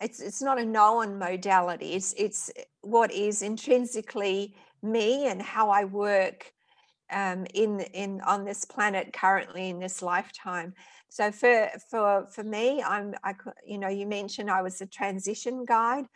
[0.00, 2.50] it's it's not a known modality it's it's
[2.80, 6.52] what is intrinsically me and how i work
[7.10, 10.74] um, in in on this planet currently in this lifetime.
[11.08, 13.34] So for for for me i'm i
[13.66, 16.06] you know you mentioned i was a transition guide.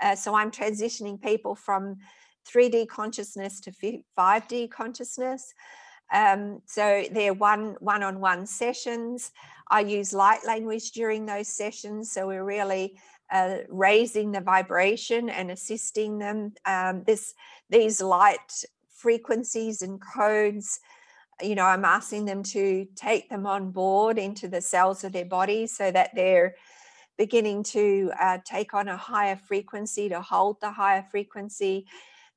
[0.00, 1.96] Uh, so i'm transitioning people from
[2.46, 3.72] 3d consciousness to
[4.18, 5.54] 5d consciousness.
[6.12, 9.32] Um, so they're one one-on-one sessions.
[9.70, 12.98] I use light language during those sessions so we're really
[13.32, 16.52] uh, raising the vibration and assisting them.
[16.66, 17.34] Um, this
[17.70, 18.64] these light
[19.04, 20.80] frequencies and codes,
[21.42, 25.26] you know, I'm asking them to take them on board into the cells of their
[25.26, 26.54] body so that they're
[27.18, 31.86] beginning to uh, take on a higher frequency to hold the higher frequency.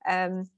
[0.05, 0.49] Um,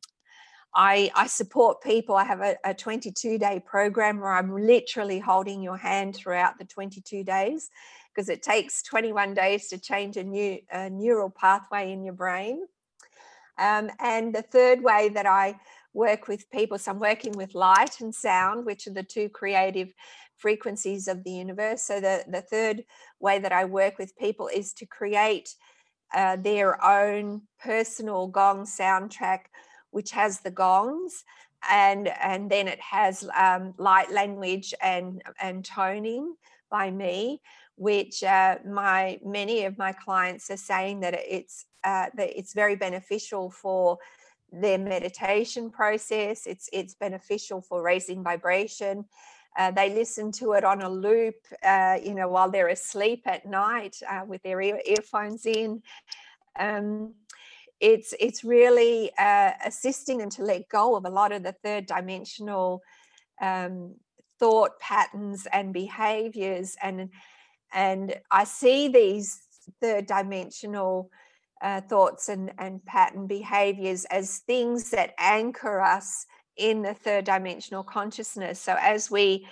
[0.74, 2.16] I, I, support people.
[2.16, 6.66] I have a, a 22 day program where I'm literally holding your hand throughout the
[6.66, 7.70] 22 days
[8.12, 12.62] because it takes 21 days to change a new a neural pathway in your brain.
[13.60, 15.60] Um, and the third way that I
[15.94, 19.94] work with people, so I'm working with light and sound, which are the two creative
[20.38, 21.84] frequencies of the universe.
[21.84, 22.84] So the, the third
[23.20, 25.56] way that I work with people is to create
[26.14, 29.42] uh, their own personal gong soundtrack,
[29.92, 31.24] which has the gongs
[31.70, 36.36] and and then it has um, light language and and toning
[36.72, 37.42] by me
[37.76, 42.76] which uh, my many of my clients are saying that it's uh, that it's very
[42.76, 43.98] beneficial for
[44.52, 46.46] their meditation process.
[46.46, 49.06] It's it's beneficial for raising vibration.
[49.58, 53.46] Uh, they listen to it on a loop, uh, you know, while they're asleep at
[53.46, 55.82] night uh, with their ear, earphones in.
[56.58, 57.14] Um,
[57.80, 61.86] it's it's really uh, assisting them to let go of a lot of the third
[61.86, 62.82] dimensional
[63.42, 63.96] um,
[64.40, 67.10] thought patterns and behaviors and
[67.72, 69.42] and I see these
[69.82, 71.12] third dimensional
[71.62, 76.26] uh, thoughts and, and pattern behaviors as things that anchor us
[76.58, 78.60] in the third dimensional consciousness.
[78.60, 79.48] So as we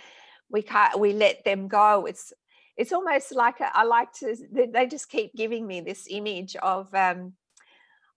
[0.49, 2.33] we can't we let them go, it's
[2.77, 6.93] it's almost like a, I like to they just keep giving me this image of
[6.93, 7.33] um,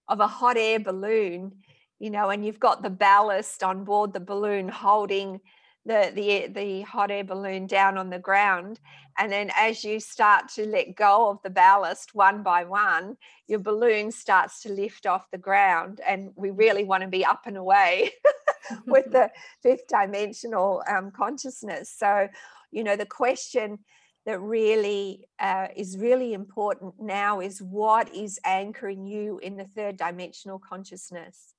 [0.09, 1.53] of a hot air balloon,
[1.99, 5.41] you know, and you've got the ballast on board the balloon holding
[5.87, 8.81] the the the hot air balloon down on the ground
[9.19, 13.17] and then as you start to let go of the ballast one by one
[13.47, 17.43] your balloon starts to lift off the ground and we really want to be up
[17.47, 18.11] and away
[18.87, 19.31] with the
[19.63, 21.93] fifth dimensional um, consciousness.
[21.97, 22.29] So
[22.71, 23.79] you know the question
[24.27, 29.97] that really uh, is really important now is what is anchoring you in the third
[29.97, 31.55] dimensional consciousness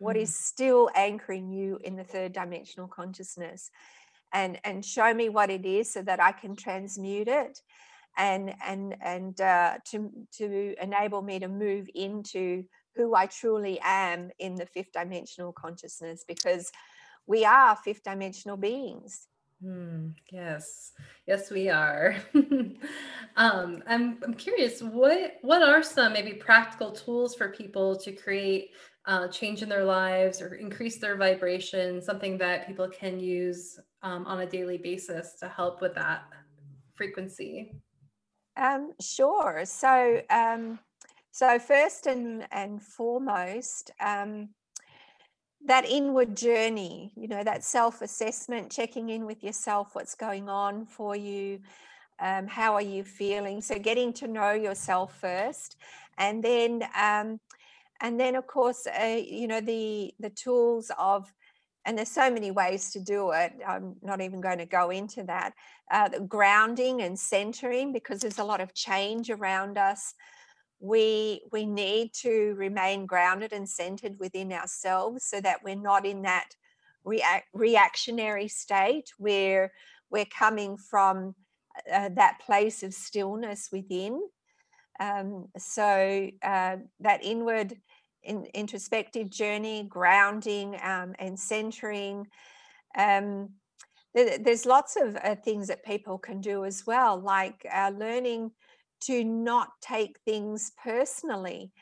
[0.00, 0.22] what mm.
[0.22, 3.70] is still anchoring you in the third dimensional consciousness
[4.32, 7.60] and and show me what it is so that i can transmute it
[8.18, 12.64] and and and uh, to to enable me to move into
[12.96, 16.70] who i truly am in the fifth dimensional consciousness because
[17.26, 19.28] we are fifth dimensional beings
[19.64, 20.92] Mm, yes,
[21.26, 22.16] yes, we are.
[23.36, 28.70] um, I'm I'm curious, what what are some maybe practical tools for people to create
[29.04, 32.00] uh, change in their lives or increase their vibration?
[32.00, 36.22] Something that people can use um, on a daily basis to help with that
[36.94, 37.74] frequency.
[38.56, 39.62] Um, sure.
[39.66, 40.78] So, um,
[41.32, 44.50] so first and and foremost, um,
[45.66, 50.86] that inward journey, you know, that self assessment, checking in with yourself, what's going on
[50.86, 51.60] for you,
[52.20, 53.60] um, how are you feeling?
[53.60, 55.76] So, getting to know yourself first,
[56.18, 57.40] and then, um,
[58.00, 61.32] and then, of course, uh, you know, the the tools of
[61.86, 63.52] and there's so many ways to do it.
[63.66, 65.54] I'm not even going to go into that.
[65.90, 70.14] Uh, grounding and centering, because there's a lot of change around us
[70.80, 76.22] we we need to remain grounded and centered within ourselves so that we're not in
[76.22, 76.48] that
[77.04, 79.72] react, reactionary state where
[80.10, 81.34] we're coming from
[81.92, 84.20] uh, that place of stillness within.
[84.98, 87.76] Um, so uh, that inward
[88.22, 92.26] in, introspective journey grounding um, and centering
[92.98, 93.50] um,
[94.12, 98.50] there's lots of uh, things that people can do as well like uh, learning
[99.00, 101.72] to not take things personally.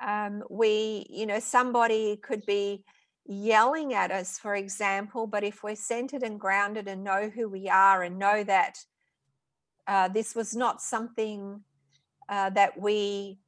[0.00, 2.84] Um, we, you know, somebody could be
[3.24, 7.68] yelling at us, for example, but if we're centered and grounded and know who we
[7.68, 8.78] are and know that
[9.88, 11.60] uh, this was not something
[12.28, 13.38] uh, that we,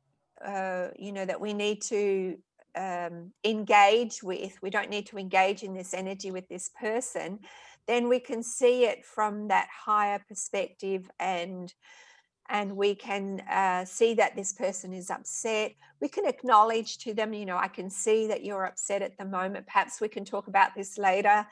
[0.44, 2.38] uh, you know, that we need to
[2.76, 7.40] um, engage with, we don't need to engage in this energy with this person,
[7.86, 11.72] then we can see it from that higher perspective and
[12.48, 15.72] and we can uh, see that this person is upset.
[16.00, 19.24] We can acknowledge to them, you know, I can see that you're upset at the
[19.24, 19.66] moment.
[19.66, 21.46] Perhaps we can talk about this later.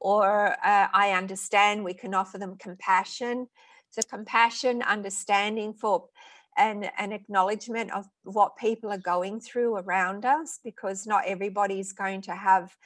[0.00, 3.48] Or uh, I understand, we can offer them compassion.
[3.90, 6.08] So, compassion, understanding for
[6.56, 11.92] and an acknowledgement of what people are going through around us, because not everybody is
[11.92, 12.76] going to have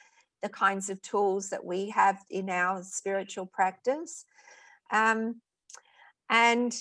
[0.41, 4.25] the kinds of tools that we have in our spiritual practice.
[4.91, 5.41] Um,
[6.29, 6.73] and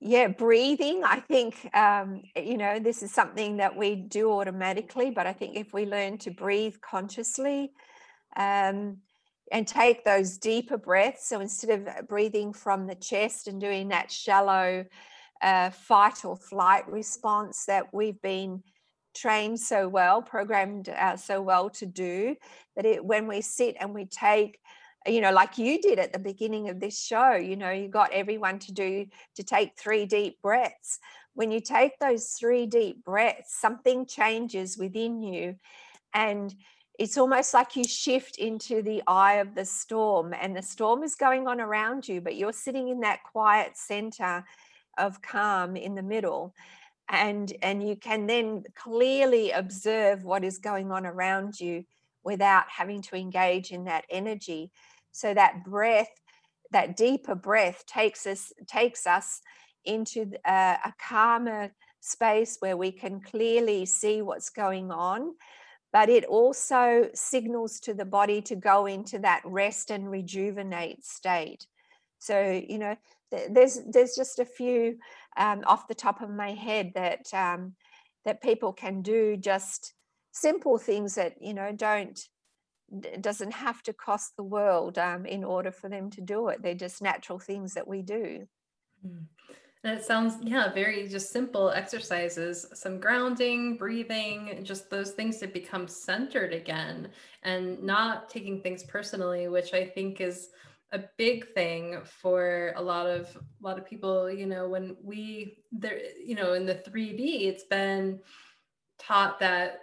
[0.00, 5.26] yeah breathing i think um, you know this is something that we do automatically but
[5.26, 7.70] i think if we learn to breathe consciously
[8.36, 8.96] um,
[9.52, 13.88] and take those deeper breaths so instead of uh, breathing from the chest and doing
[13.88, 14.84] that shallow
[15.42, 18.62] uh, fight or flight response that we've been
[19.14, 22.34] trained so well programmed uh, so well to do
[22.74, 24.58] that it when we sit and we take
[25.06, 28.12] you know like you did at the beginning of this show you know you got
[28.12, 30.98] everyone to do to take three deep breaths.
[31.34, 35.56] When you take those three deep breaths something changes within you
[36.12, 36.54] and
[36.98, 41.14] it's almost like you shift into the eye of the storm and the storm is
[41.14, 44.44] going on around you but you're sitting in that quiet center
[44.98, 46.54] of calm in the middle
[47.08, 51.84] and and you can then clearly observe what is going on around you
[52.22, 54.70] without having to engage in that energy
[55.12, 56.10] so that breath
[56.72, 59.40] that deeper breath takes us takes us
[59.84, 65.34] into a, uh, a calmer space where we can clearly see what's going on.
[65.92, 71.66] But it also signals to the body to go into that rest and rejuvenate state.
[72.18, 72.96] So you know
[73.30, 74.98] there's there's just a few
[75.36, 77.74] um, off the top of my head that um,
[78.24, 79.94] that people can do just
[80.32, 82.20] simple things that you know don't
[82.90, 86.62] it doesn't have to cost the world um, in order for them to do it.
[86.62, 88.46] They're just natural things that we do.
[89.06, 89.26] Mm.
[89.82, 95.46] And it sounds, yeah, very just simple exercises, some grounding, breathing, just those things to
[95.46, 97.08] become centered again
[97.44, 100.50] and not taking things personally, which I think is
[100.92, 105.62] a big thing for a lot of a lot of people you know when we
[105.70, 108.18] there you know in the 3d it's been
[108.98, 109.82] taught that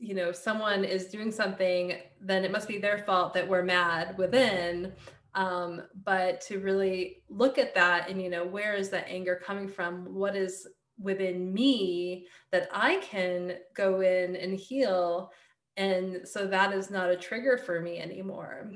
[0.00, 4.16] you know someone is doing something then it must be their fault that we're mad
[4.18, 4.92] within.
[5.34, 9.68] Um, but to really look at that and you know where is that anger coming
[9.68, 10.14] from?
[10.14, 10.66] What is
[10.98, 15.30] within me that i can go in and heal?
[15.76, 18.72] And so that is not a trigger for me anymore.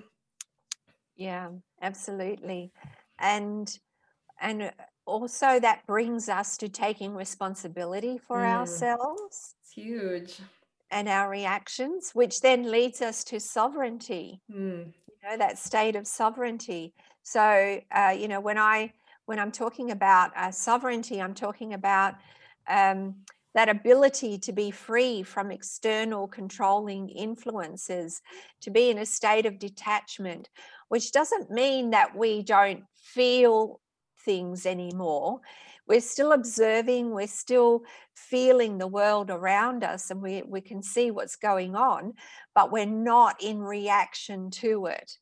[1.17, 1.49] Yeah
[1.83, 2.73] absolutely.
[3.19, 3.77] And
[4.41, 4.73] and
[5.07, 8.47] also that brings us to taking responsibility for mm.
[8.47, 9.55] ourselves.
[9.63, 10.41] It's huge
[10.95, 14.41] and our reactions, which then leads us to sovereignty.
[14.51, 14.93] Mm.
[15.09, 16.95] You know that state of sovereignty.
[17.23, 18.93] So uh, you know when I
[19.27, 22.15] when I'm talking about uh, sovereignty, I'm talking about
[22.69, 23.17] um,
[23.55, 28.23] that ability to be free from external controlling influences,
[28.61, 30.49] to be in a state of detachment,
[30.89, 33.81] which doesn't mean that we don't feel
[34.25, 35.41] things anymore.
[35.87, 37.83] We're still observing, we're still
[38.15, 42.15] feeling the world around us, and we, we can see what's going on,
[42.55, 45.19] but we're not in reaction to it.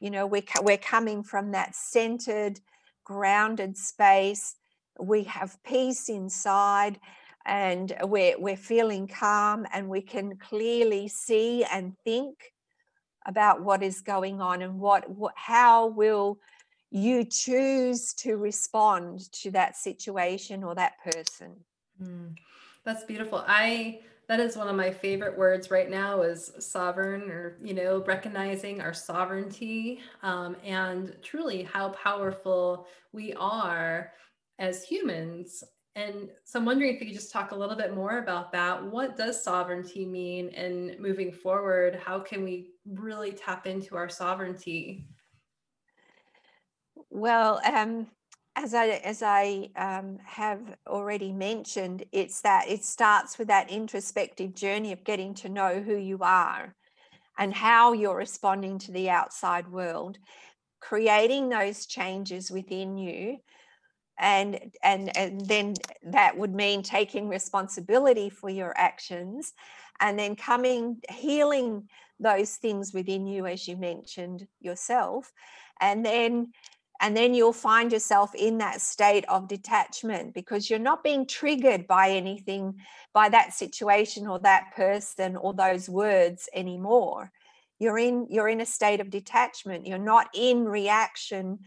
[0.00, 2.60] You know, we're, we're coming from that centered,
[3.04, 4.56] grounded space.
[5.00, 7.00] We have peace inside
[7.46, 12.52] and we're, we're feeling calm and we can clearly see and think
[13.26, 16.38] about what is going on and what, what how will
[16.90, 21.54] you choose to respond to that situation or that person
[22.02, 22.34] mm,
[22.84, 27.58] that's beautiful i that is one of my favorite words right now is sovereign or
[27.62, 34.12] you know recognizing our sovereignty um, and truly how powerful we are
[34.58, 35.62] as humans
[35.96, 38.84] and so I'm wondering if you could just talk a little bit more about that.
[38.84, 40.50] What does sovereignty mean?
[40.50, 45.06] And moving forward, how can we really tap into our sovereignty?
[47.10, 48.08] Well, um,
[48.56, 54.54] as I as I um, have already mentioned, it's that it starts with that introspective
[54.54, 56.74] journey of getting to know who you are
[57.38, 60.18] and how you're responding to the outside world,
[60.80, 63.38] creating those changes within you
[64.18, 69.52] and and and then that would mean taking responsibility for your actions
[70.00, 71.88] and then coming healing
[72.18, 75.30] those things within you as you mentioned yourself
[75.80, 76.50] and then
[77.00, 81.86] and then you'll find yourself in that state of detachment because you're not being triggered
[81.86, 82.74] by anything
[83.12, 87.30] by that situation or that person or those words anymore
[87.78, 91.58] you're in you're in a state of detachment you're not in reaction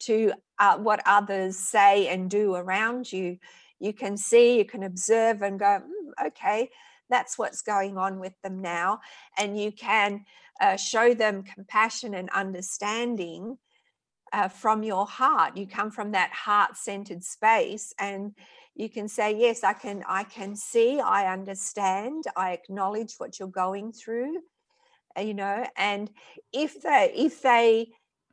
[0.00, 3.38] to uh, what others say and do around you.
[3.80, 6.70] You can see, you can observe and go, mm, okay,
[7.10, 9.00] that's what's going on with them now.
[9.38, 10.24] And you can
[10.60, 13.58] uh, show them compassion and understanding
[14.32, 15.56] uh, from your heart.
[15.56, 18.34] You come from that heart-centered space and
[18.74, 23.48] you can say, yes, I can, I can see, I understand, I acknowledge what you're
[23.48, 24.40] going through,
[25.16, 26.10] uh, you know, and
[26.52, 27.88] if they, if they,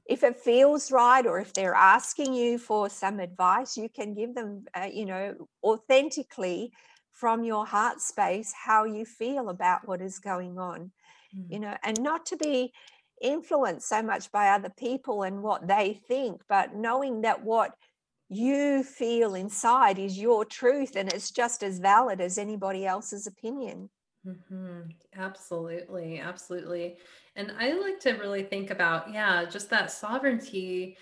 [0.08, 4.36] if it feels right or if they're asking you for some advice you can give
[4.36, 5.34] them uh, you know
[5.64, 6.72] authentically
[7.12, 10.92] from your heart space how you feel about what is going on
[11.36, 11.46] mm.
[11.50, 12.72] you know and not to be
[13.22, 17.76] influenced so much by other people and what they think but knowing that what
[18.30, 23.90] you feel inside is your truth and it's just as valid as anybody else's opinion
[24.26, 24.82] mm-hmm.
[25.16, 26.98] absolutely absolutely
[27.36, 30.98] and I like to really think about, yeah, just that sovereignty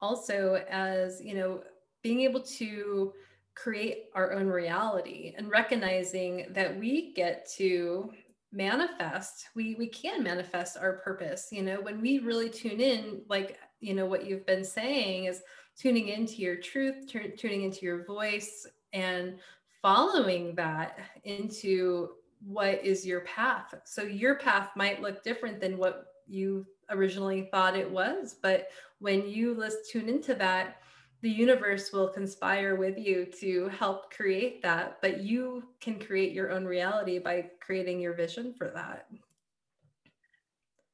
[0.00, 1.62] also as, you know,
[2.02, 3.12] being able to
[3.54, 8.10] create our own reality and recognizing that we get to
[8.54, 13.58] manifest we we can manifest our purpose you know when we really tune in like
[13.80, 15.42] you know what you've been saying is
[15.76, 19.38] tuning into your truth t- tuning into your voice and
[19.82, 22.10] following that into
[22.46, 23.74] what is your path.
[23.84, 29.28] So your path might look different than what you originally thought it was, but when
[29.28, 30.76] you let's tune into that,
[31.24, 36.50] the universe will conspire with you to help create that, but you can create your
[36.50, 39.06] own reality by creating your vision for that.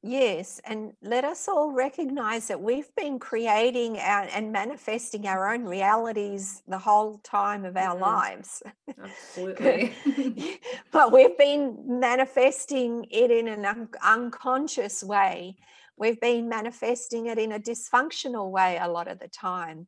[0.04, 5.64] Yes, and let us all recognize that we've been creating our, and manifesting our own
[5.64, 8.02] realities the whole time of our mm-hmm.
[8.04, 8.62] lives.
[9.02, 9.92] Absolutely.
[10.92, 15.56] but we've been manifesting it in an un- unconscious way.
[15.96, 19.86] We've been manifesting it in a dysfunctional way a lot of the time.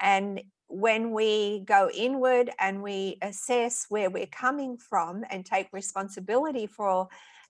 [0.00, 6.66] And when we go inward and we assess where we're coming from and take responsibility
[6.66, 7.08] for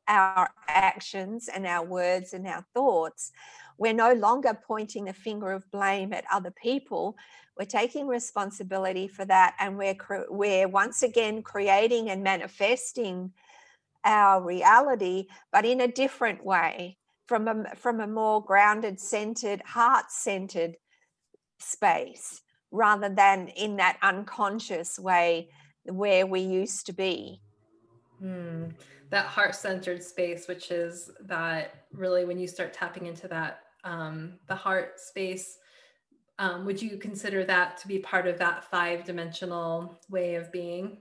[0.09, 3.31] our actions and our words and our thoughts,
[3.79, 7.17] we're no longer pointing the finger of blame at other people.
[7.59, 9.97] We're taking responsibility for that, and we're
[10.31, 13.33] we're once again creating and manifesting
[14.05, 16.97] our reality, but in a different way,
[17.27, 20.77] from a from a more grounded, centered, heart-centered
[21.63, 25.49] space, rather than in that unconscious way
[25.85, 27.41] where we used to be.
[28.19, 28.69] Hmm
[29.11, 34.39] that heart centered space, which is that really when you start tapping into that, um,
[34.47, 35.59] the heart space,
[36.39, 40.99] um, would you consider that to be part of that five dimensional way of being?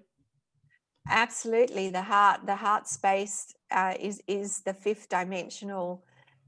[1.08, 6.04] Absolutely, the heart, the heart space uh, is is the fifth dimensional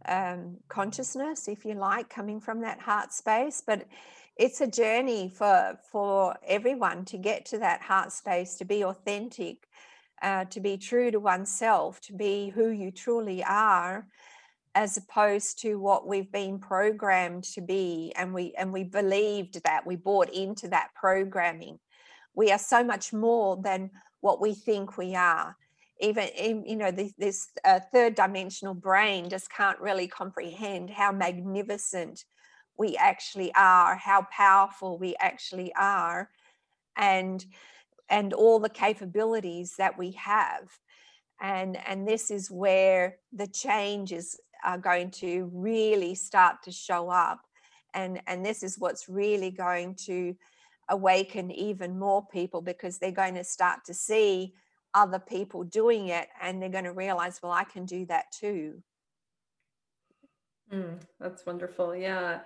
[0.07, 3.61] um, consciousness, if you like, coming from that heart space.
[3.65, 3.85] But
[4.37, 9.67] it's a journey for for everyone to get to that heart space to be authentic
[10.21, 14.07] uh, to be true to oneself to be who you truly are
[14.73, 19.85] as opposed to what we've been programmed to be and we and we believed that
[19.85, 21.77] we bought into that programming
[22.33, 23.91] we are so much more than
[24.21, 25.57] what we think we are
[26.01, 26.29] even
[26.65, 32.25] you know this, uh, third dimensional brain just can't really comprehend how magnificent
[32.77, 36.29] we actually are how powerful we actually are
[36.97, 37.45] and
[38.09, 40.69] and all the capabilities that we have.
[41.41, 47.41] And and this is where the changes are going to really start to show up.
[47.93, 50.35] And and this is what's really going to
[50.89, 54.53] awaken even more people because they're going to start to see
[54.93, 58.81] other people doing it and they're going to realize well i can do that too.
[60.73, 62.39] Mm, that's wonderful yeah.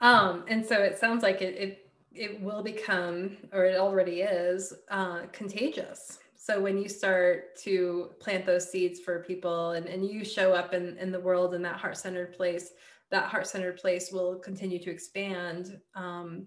[0.00, 4.72] Um, and so it sounds like it, it it will become or it already is
[4.90, 6.18] uh, contagious.
[6.34, 10.72] So when you start to plant those seeds for people and, and you show up
[10.72, 12.72] in, in the world in that heart-centered place
[13.10, 16.46] that heart-centered place will continue to expand um,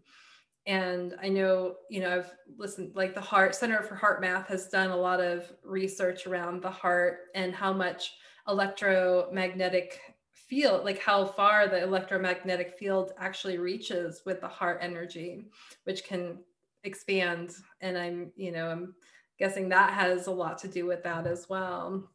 [0.68, 4.91] and i know you know i've listened like the heart center for HeartMath has done
[4.91, 8.14] a lot of research around the heart and how much
[8.47, 9.99] electromagnetic
[10.32, 15.47] field like how far the electromagnetic field actually reaches with the heart energy
[15.86, 16.38] which can
[16.84, 17.51] expand.
[17.82, 18.95] And i'm you know i'm
[19.39, 22.07] guessing that has a lot to do with that as well.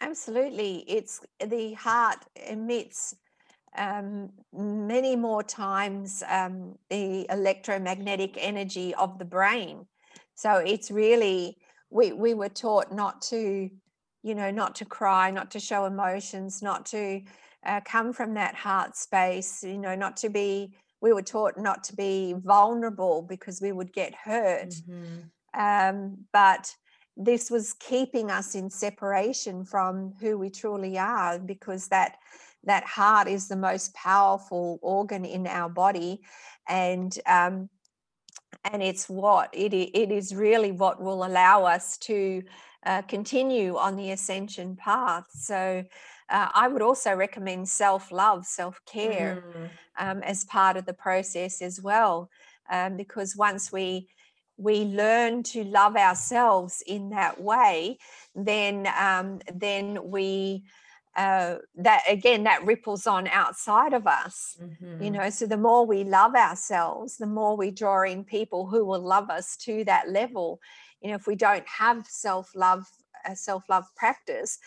[0.00, 0.84] Absolutely.
[0.88, 3.14] It's the heart emits
[3.76, 9.86] um, many more times um, the electromagnetic energy of the brain.
[10.34, 11.56] So it's really,
[11.90, 13.70] we, we were taught not to,
[14.22, 17.22] you know, not to cry, not to show emotions, not to
[17.66, 21.84] uh, come from that heart space, you know, not to be, we were taught not
[21.84, 24.70] to be vulnerable because we would get hurt.
[24.70, 25.60] Mm-hmm.
[25.60, 26.74] Um, but
[27.16, 32.16] this was keeping us in separation from who we truly are because that
[32.68, 36.20] that heart is the most powerful organ in our body
[36.68, 37.68] and um,
[38.64, 42.42] and it's what it, it is really what will allow us to
[42.86, 45.84] uh, continue on the ascension path so
[46.30, 49.64] uh, I would also recommend self love, self care mm-hmm.
[49.98, 52.30] um, as part of the process as well,
[52.70, 54.08] um, because once we
[54.56, 57.98] we learn to love ourselves in that way,
[58.34, 60.64] then um, then we
[61.18, 65.02] uh, that again that ripples on outside of us mm-hmm.
[65.02, 68.84] you know so the more we love ourselves the more we draw in people who
[68.84, 70.60] will love us to that level
[71.02, 72.86] you know if we don't have self-love
[73.26, 74.60] a self-love practice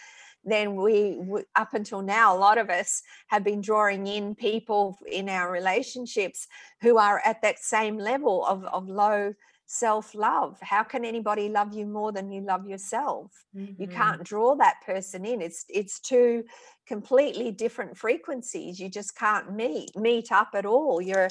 [0.44, 4.98] then we, we up until now a lot of us have been drawing in people
[5.10, 6.48] in our relationships
[6.82, 9.34] who are at that same level of, of low
[9.72, 10.58] self love.
[10.62, 13.46] How can anybody love you more than you love yourself?
[13.56, 13.82] Mm-hmm.
[13.82, 15.42] You can't draw that person in.
[15.42, 16.44] It's it's two
[16.86, 18.82] completely different frequencies.
[18.82, 21.02] You just can't meet meet up at all.
[21.02, 21.30] You're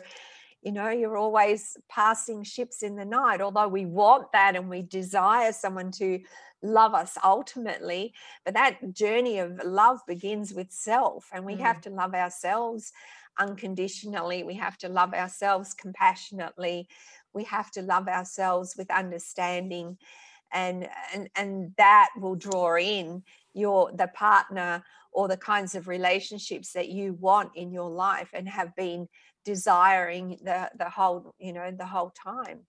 [0.63, 4.83] you know you're always passing ships in the night although we want that and we
[4.83, 6.21] desire someone to
[6.63, 8.13] love us ultimately
[8.45, 11.61] but that journey of love begins with self and we mm.
[11.61, 12.93] have to love ourselves
[13.39, 16.87] unconditionally we have to love ourselves compassionately
[17.33, 19.97] we have to love ourselves with understanding
[20.53, 23.23] and and and that will draw in
[23.55, 28.49] your the partner or the kinds of relationships that you want in your life and
[28.49, 29.09] have been
[29.45, 32.61] desiring the the whole you know the whole time.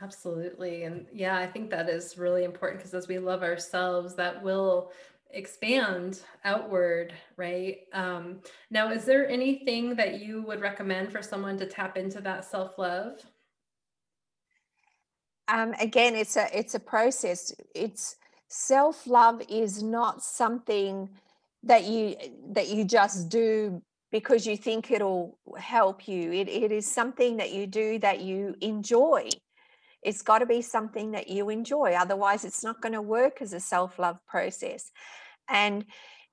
[0.00, 4.42] Absolutely and yeah i think that is really important because as we love ourselves that
[4.42, 4.92] will
[5.30, 7.80] expand outward right?
[7.92, 12.44] Um, now is there anything that you would recommend for someone to tap into that
[12.44, 13.20] self-love
[15.48, 17.54] um, again, it's a it's a process.
[17.74, 18.16] It's
[18.48, 21.08] self love is not something
[21.62, 22.16] that you
[22.52, 26.32] that you just do because you think it'll help you.
[26.32, 29.28] It, it is something that you do that you enjoy.
[30.02, 31.92] It's got to be something that you enjoy.
[31.92, 34.90] Otherwise, it's not going to work as a self love process.
[35.48, 35.84] And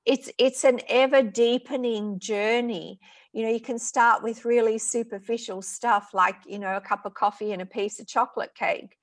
[0.05, 2.99] it's it's an ever deepening journey
[3.35, 7.13] you know you can start with really superficial stuff like you know a cup of
[7.13, 8.97] coffee and a piece of chocolate cake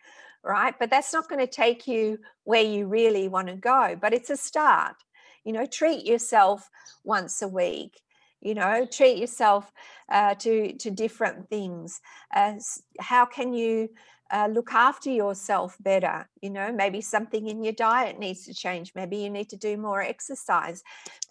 [0.45, 0.74] right?
[0.76, 4.30] But that's not going to take you where you really want to go but it's
[4.30, 4.97] a start.
[5.45, 6.68] You know treat yourself
[7.05, 8.01] once a week
[8.41, 9.70] you know treat yourself
[10.11, 12.01] uh, to to different things.
[12.35, 12.55] Uh,
[13.01, 13.89] how can you
[14.33, 18.93] uh, look after yourself better you know maybe something in your diet needs to change
[18.95, 20.83] maybe you need to do more exercise.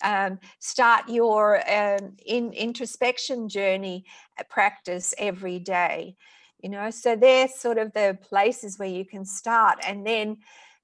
[0.03, 4.05] Um, start your um, in introspection journey
[4.39, 6.15] uh, practice every day
[6.61, 10.37] you know so they're sort of the places where you can start and then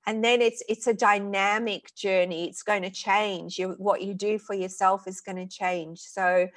[0.07, 4.39] and then it's it's a dynamic journey it's going to change you, what you do
[4.39, 5.99] for yourself is going to change.
[5.99, 6.47] So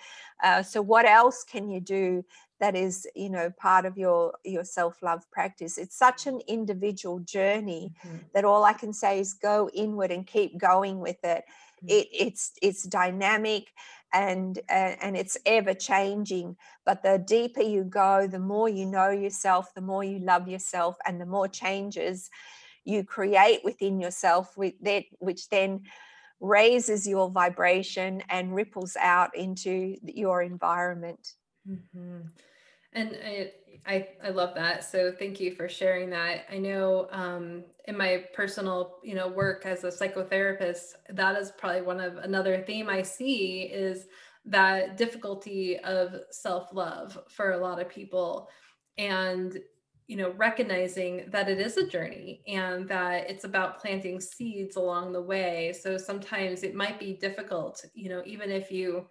[0.42, 2.24] uh, so what else can you do
[2.60, 7.92] that is you know part of your your self-love practice it's such an individual journey
[8.04, 8.18] mm-hmm.
[8.34, 11.88] that all i can say is go inward and keep going with it mm-hmm.
[11.88, 13.72] it it's it's dynamic
[14.12, 19.10] and uh, and it's ever changing but the deeper you go the more you know
[19.10, 22.30] yourself the more you love yourself and the more changes
[22.84, 25.80] you create within yourself with that which then
[26.40, 31.34] raises your vibration and ripples out into your environment
[31.68, 32.20] mm-hmm.
[32.92, 33.50] And I,
[33.86, 34.84] I i love that.
[34.84, 36.46] So thank you for sharing that.
[36.50, 41.82] I know um, in my personal you know work as a psychotherapist that is probably
[41.82, 44.06] one of another theme i see is
[44.44, 48.48] that difficulty of self-love for a lot of people
[48.96, 49.58] and
[50.06, 55.12] you know recognizing that it is a journey and that it's about planting seeds along
[55.12, 55.72] the way.
[55.72, 59.06] So sometimes it might be difficult you know even if you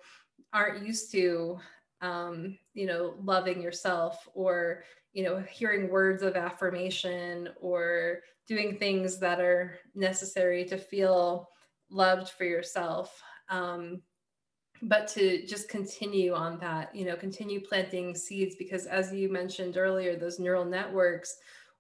[0.53, 1.57] aren't used to
[2.02, 4.84] um, you know loving yourself or
[5.14, 11.50] you know hearing words of affirmation or doing things that are necessary to feel
[11.89, 13.22] loved for yourself.
[13.50, 14.02] Um,
[14.82, 19.76] but to just continue on that you know continue planting seeds because as you mentioned
[19.76, 21.36] earlier those neural networks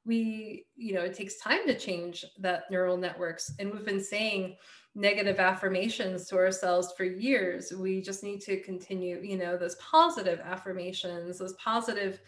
[0.05, 3.51] we you know it takes time to change that neural networks.
[3.59, 4.55] And we've been saying
[4.95, 7.71] negative affirmations to ourselves for years.
[7.71, 12.19] We just need to continue you know those positive affirmations those positive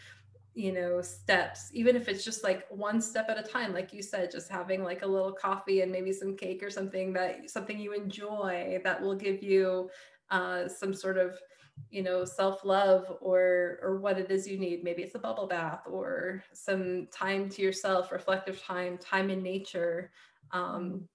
[0.53, 4.01] you know steps even if it's just like one step at a time like you
[4.03, 7.79] said just having like a little coffee and maybe some cake or something that something
[7.79, 9.89] you enjoy that will give you
[10.29, 11.37] uh, some sort of
[11.89, 14.83] you know self-love or or what it is you need.
[14.83, 20.11] Maybe it's a bubble bath or some time to yourself reflective time time in nature
[20.51, 21.07] um,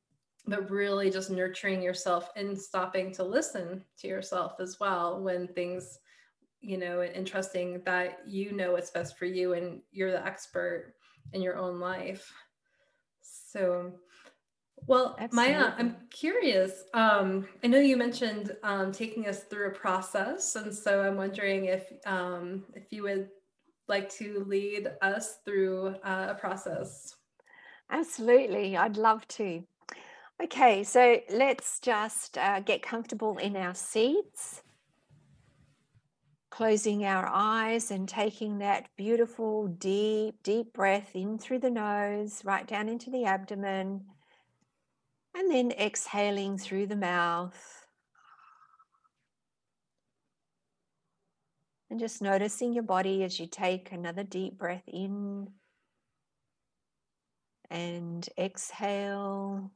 [0.46, 5.98] but really just nurturing yourself and stopping to listen to yourself as well when things
[6.60, 10.94] you know and trusting that you know what's best for you and you're the expert
[11.32, 12.32] in your own life
[13.20, 13.92] so
[14.86, 15.54] well, Absolutely.
[15.54, 16.84] Maya, I'm curious.
[16.94, 21.64] Um, I know you mentioned um, taking us through a process, and so I'm wondering
[21.64, 23.28] if um, if you would
[23.88, 27.14] like to lead us through uh, a process.
[27.90, 29.64] Absolutely, I'd love to.
[30.42, 34.62] Okay, so let's just uh, get comfortable in our seats,
[36.50, 42.66] closing our eyes and taking that beautiful, deep, deep breath in through the nose, right
[42.66, 44.04] down into the abdomen
[45.34, 47.86] and then exhaling through the mouth.
[51.90, 55.48] And just noticing your body as you take another deep breath in
[57.70, 59.70] and exhale.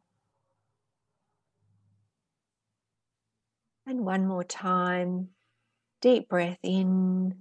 [3.91, 5.31] And one more time,
[6.01, 7.35] deep breath in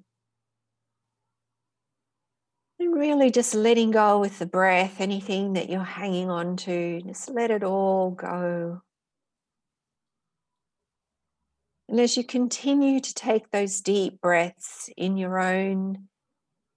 [2.79, 7.29] and really just letting go with the breath, anything that you're hanging on to, just
[7.29, 8.81] let it all go.
[11.87, 16.07] And as you continue to take those deep breaths in your own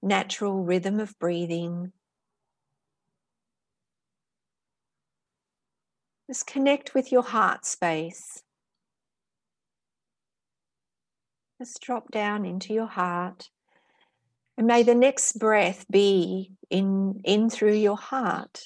[0.02, 1.92] natural rhythm of breathing,
[6.28, 8.42] just connect with your heart space.
[11.62, 13.48] Just drop down into your heart.
[14.58, 18.62] And may the next breath be in, in through your heart,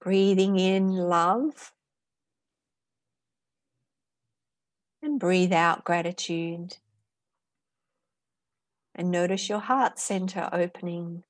[0.00, 1.72] breathing in love
[5.02, 6.76] and breathe out gratitude.
[8.94, 11.24] And notice your heart center opening.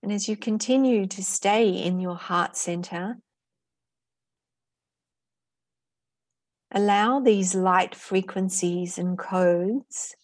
[0.00, 3.16] And as you continue to stay in your heart center,
[6.76, 10.16] Allow these light frequencies and codes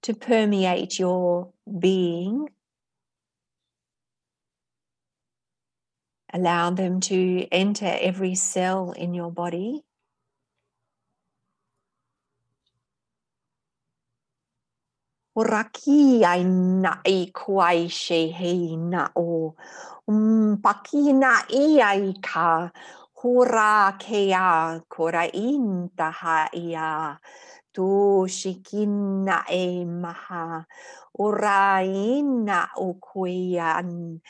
[0.00, 2.48] to permeate your being.
[6.32, 9.84] Allow them to enter every cell in your body.
[15.36, 19.54] Raki ai kuai she na o.
[20.08, 22.70] Paki na i ai ka
[23.24, 27.16] Kura kea, kura intaha ia.
[27.72, 30.66] Tu shikina e maha.
[31.18, 34.20] Ura ina o kuian.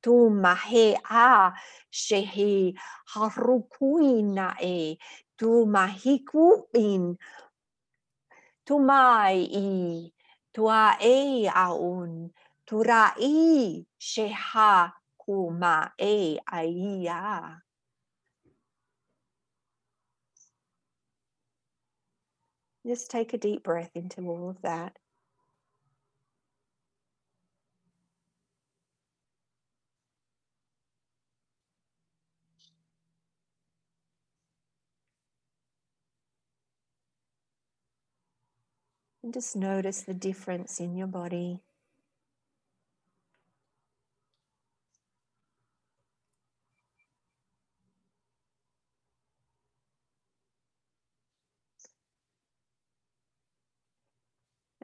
[0.00, 1.50] Tu mahe a
[1.90, 2.78] shehi
[3.10, 4.98] harukuina e.
[5.36, 7.18] Tu mahiku in.
[8.64, 10.12] Tu mai i.
[10.54, 12.30] Tua e aun.
[12.64, 17.63] Tura i sheha kuma e aia.
[22.86, 24.98] Just take a deep breath into all of that.
[39.22, 41.62] And just notice the difference in your body.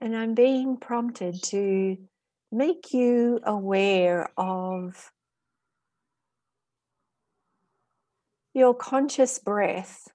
[0.01, 1.99] And I'm being prompted to
[2.51, 5.13] make you aware of
[8.55, 10.09] your conscious breath.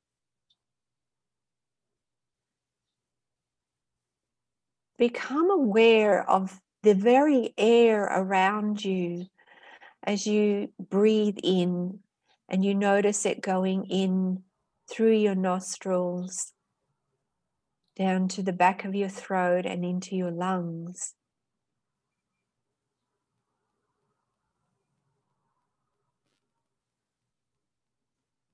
[4.98, 9.28] Become aware of the very air around you
[10.04, 12.00] as you breathe in
[12.50, 14.44] and you notice it going in
[14.90, 16.54] through your nostrils
[17.96, 21.14] down to the back of your throat and into your lungs.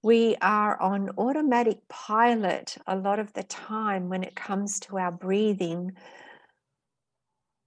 [0.03, 5.11] We are on automatic pilot a lot of the time when it comes to our
[5.11, 5.91] breathing.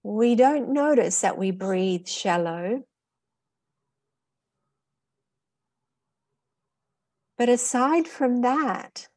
[0.03, 2.83] We don't notice that we breathe shallow.
[7.37, 9.07] But aside from that,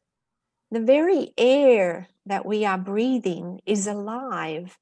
[0.71, 4.77] the very air that we are breathing is alive,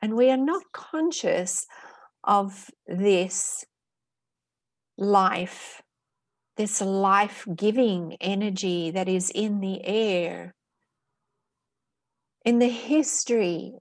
[0.00, 1.66] and we are not conscious
[2.22, 3.64] of this
[4.96, 5.82] life,
[6.56, 10.54] this life giving energy that is in the air.
[12.44, 13.74] In the history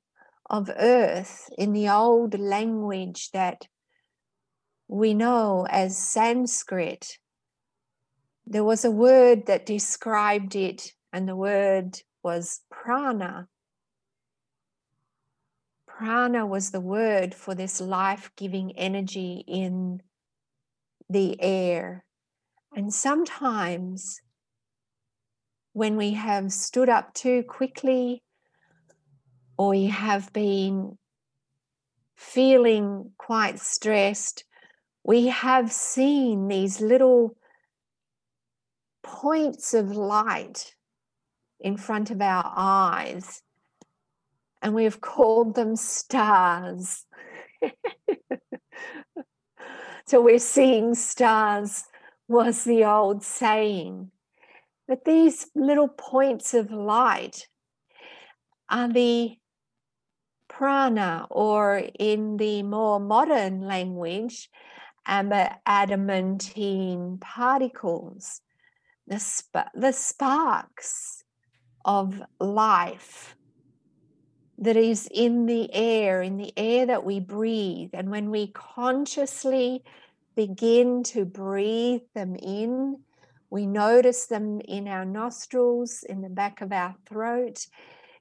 [0.49, 3.67] of Earth, in the old language that
[4.87, 7.19] we know as Sanskrit,
[8.45, 13.47] there was a word that described it, and the word was prana.
[15.85, 20.01] Prana was the word for this life giving energy in
[21.09, 22.05] the air.
[22.75, 24.21] And sometimes
[25.73, 28.23] when we have stood up too quickly
[29.57, 30.97] or we have been
[32.15, 34.45] feeling quite stressed,
[35.03, 37.35] we have seen these little
[39.03, 40.73] points of light
[41.63, 43.41] in front of our eyes,
[44.61, 47.05] and we have called them stars.
[50.05, 51.85] so we're seeing stars,
[52.27, 54.11] was the old saying.
[54.87, 57.47] But these little points of light
[58.69, 59.37] are the
[60.49, 64.49] prana, or in the more modern language,
[65.05, 68.41] adamantine particles,
[69.07, 71.22] the, sp- the sparks
[71.85, 73.35] of life
[74.57, 77.89] that is in the air, in the air that we breathe.
[77.93, 79.83] And when we consciously
[80.35, 82.97] begin to breathe them in,
[83.49, 87.67] we notice them in our nostrils, in the back of our throat,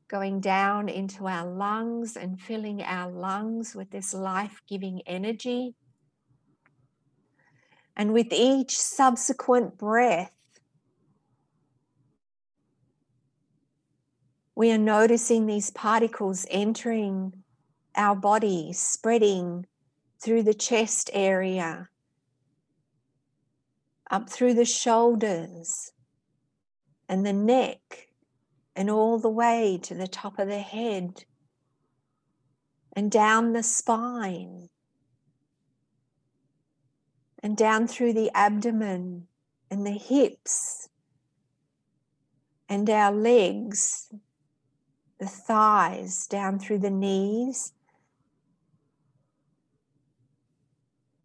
[0.09, 5.75] going down into our lungs and filling our lungs with this life giving energy.
[7.97, 10.33] And with each subsequent breath,
[14.63, 17.33] we are noticing these particles entering
[17.97, 19.67] our body, spreading
[20.23, 21.89] through the chest area,
[24.09, 25.91] up through the shoulders
[27.09, 28.07] and the neck,
[28.77, 31.25] and all the way to the top of the head
[32.93, 34.69] and down the spine
[37.43, 39.27] and down through the abdomen
[39.73, 40.89] and the hips
[42.69, 44.09] and our legs
[45.23, 47.73] the thighs down through the knees,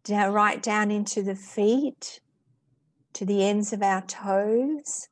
[0.04, 2.20] down, right down into the feet,
[3.14, 5.08] to the ends of our toes,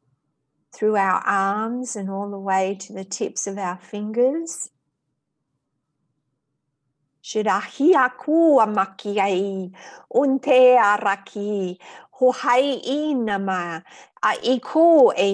[0.72, 4.70] through our arms, and all the way to the tips of our fingers.
[8.60, 9.72] Amakiai,
[10.14, 11.80] unte araki,
[12.18, 13.84] ho hai i nama
[14.30, 15.32] a i ko e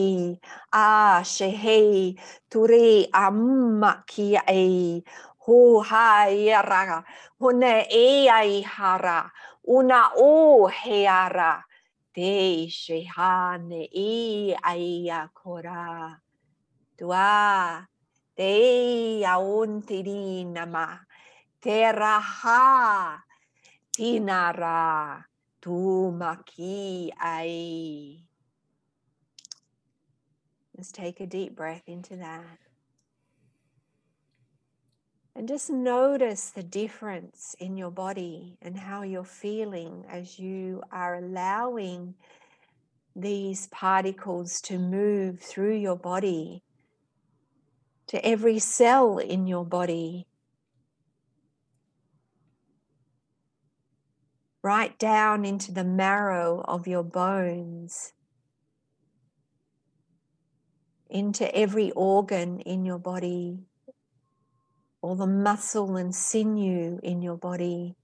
[0.73, 2.15] a she hei
[2.49, 5.03] ture a mma ki e
[5.45, 5.59] ho
[5.89, 7.03] hai ara
[7.39, 9.19] hone e ai hara.
[9.67, 11.63] Una o he ara.
[12.13, 16.17] Te she hane i ai a kora.
[16.97, 17.87] Tua.
[18.37, 20.87] Te a on tiri nama
[21.61, 23.17] te raha.
[23.93, 25.30] Tinara
[25.61, 28.17] tu maki ai
[30.81, 32.57] Let's take a deep breath into that.
[35.35, 41.17] And just notice the difference in your body and how you're feeling as you are
[41.17, 42.15] allowing
[43.15, 46.63] these particles to move through your body
[48.07, 50.25] to every cell in your body.
[54.63, 58.13] Right down into the marrow of your bones
[61.11, 63.59] into every organ in your body,
[65.01, 67.95] all the muscle and sinew in your body,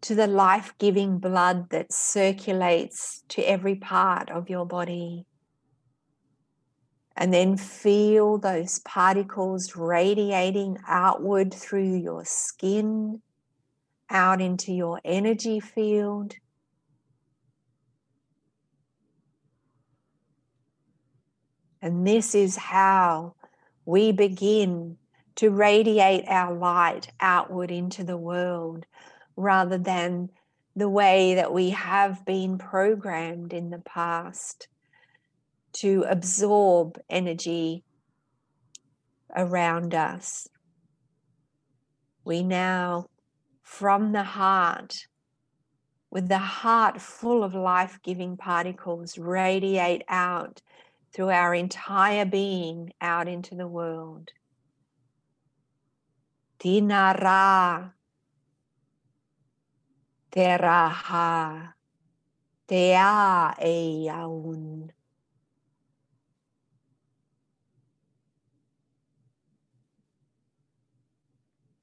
[0.00, 5.26] to the life giving blood that circulates to every part of your body.
[7.18, 13.20] And then feel those particles radiating outward through your skin,
[14.10, 16.34] out into your energy field
[21.86, 23.36] And this is how
[23.84, 24.96] we begin
[25.36, 28.86] to radiate our light outward into the world
[29.36, 30.30] rather than
[30.74, 34.66] the way that we have been programmed in the past
[35.74, 37.84] to absorb energy
[39.36, 40.48] around us.
[42.24, 43.06] We now,
[43.66, 45.08] from the heart,
[46.08, 50.62] with the heart full of life giving particles, radiate out
[51.12, 54.30] through our entire being out into the world.
[56.60, 57.90] Tinara,
[60.30, 61.72] teraha,
[62.68, 64.90] tea eyaun.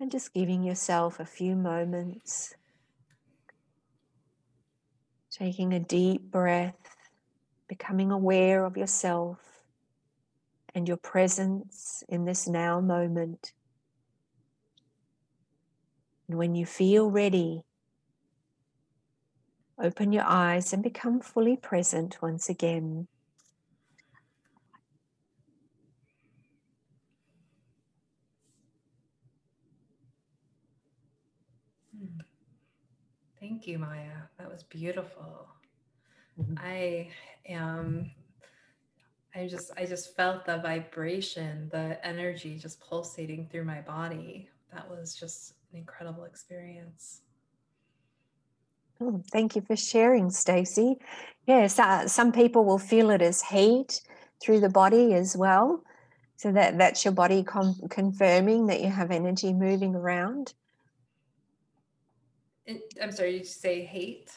[0.04, 2.54] And just giving yourself a few moments,
[5.32, 6.97] taking a deep breath
[7.70, 9.39] becoming aware of yourself
[10.76, 13.54] and your presence in this now moment.
[16.28, 17.64] And when you feel ready,
[19.82, 23.08] open your eyes and become fully present once again.
[33.44, 34.24] Thank you, Maya.
[34.39, 35.50] That was beautiful.
[36.39, 36.54] Mm-hmm.
[36.58, 37.10] I
[37.50, 38.10] am
[39.36, 44.48] I just I just felt the vibration, the energy just pulsating through my body.
[44.74, 47.24] That was just an incredible experience.
[49.02, 50.96] Oh, thank you for sharing, Stacy.
[51.46, 54.00] Yes, uh, some people will feel it as heat
[54.41, 55.84] through the body as well.
[56.38, 60.54] So that that's your body com- confirming that you have energy moving around.
[63.01, 64.32] I'm sorry, you say hate?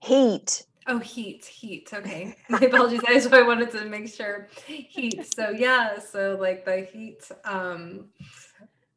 [0.00, 1.90] Heat Oh, heat, heat.
[1.92, 2.34] Okay.
[2.48, 3.02] My apologies.
[3.06, 4.48] I just I wanted to make sure.
[4.66, 5.34] Heat.
[5.34, 8.06] So yeah, so like the heat, um,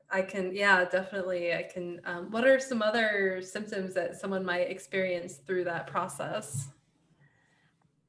[0.09, 1.53] I can, yeah, definitely.
[1.53, 1.99] I can.
[2.06, 6.69] Um, what are some other symptoms that someone might experience through that process?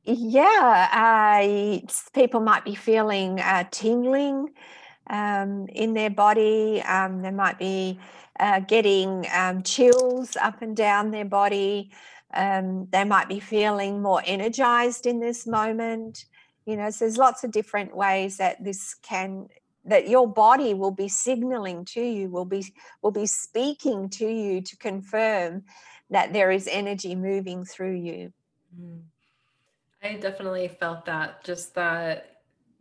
[0.05, 1.81] Yeah, uh,
[2.15, 4.51] people might be feeling uh, tingling
[5.09, 6.83] um, in their body.
[6.83, 7.99] Um, they might be
[8.39, 11.91] uh, getting um, chills up and down their body.
[12.35, 16.25] Um, they might be feeling more energized in this moment.
[16.67, 19.49] You know, so there's lots of different ways that this can
[19.85, 22.65] that your body will be signaling to you, will be
[23.03, 25.65] will be speaking to you to confirm
[26.11, 28.33] that there is energy moving through you.
[28.79, 29.03] Mm.
[30.03, 32.32] I definitely felt that, just that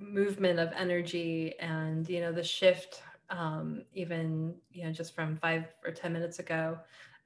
[0.02, 5.66] movement of energy and you know the shift um, even you know just from five
[5.86, 6.78] or ten minutes ago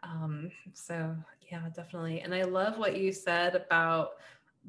[0.04, 1.16] um, so
[1.52, 2.22] yeah, definitely.
[2.22, 4.12] And I love what you said about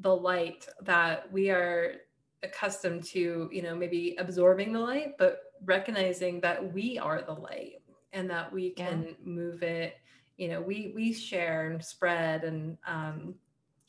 [0.01, 1.95] the light that we are
[2.43, 7.81] accustomed to, you know, maybe absorbing the light, but recognizing that we are the light
[8.13, 9.13] and that we can yeah.
[9.23, 9.97] move it.
[10.37, 13.33] You know, we we share and spread and um,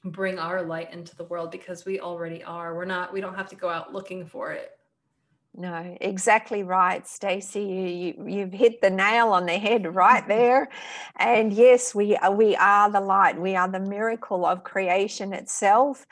[0.04, 2.74] bring our light into the world because we already are.
[2.74, 3.12] We're not.
[3.12, 4.72] We don't have to go out looking for it.
[5.54, 8.14] no, exactly right, Stacey.
[8.16, 10.68] You, you have hit the nail on the head right there.
[11.16, 13.40] And yes, we are, we are the light.
[13.40, 16.06] We are the miracle of creation itself.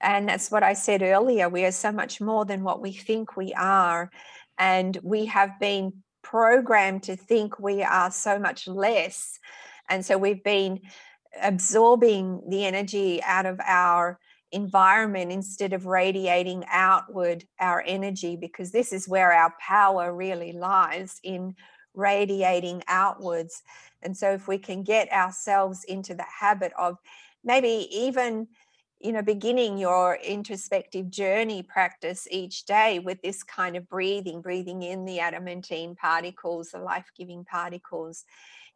[0.00, 1.48] And that's what I said earlier.
[1.48, 4.10] We are so much more than what we think we are,
[4.58, 5.92] and we have been
[6.22, 9.38] programmed to think we are so much less.
[9.88, 10.80] And so we've been
[11.40, 14.18] absorbing the energy out of our
[14.52, 21.18] environment instead of radiating outward our energy because this is where our power really lies
[21.22, 21.54] in
[21.94, 23.62] radiating outwards.
[24.02, 26.98] And so if we can get ourselves into the habit of
[27.44, 28.48] maybe even
[29.00, 34.84] you know beginning your introspective journey practice each day with this kind of breathing breathing
[34.84, 38.24] in the adamantine particles the life-giving particles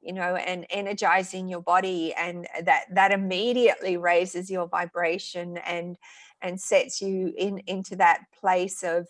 [0.06, 5.98] you know and energizing your body and that that immediately raises your vibration and
[6.42, 9.08] and sets you in into that place of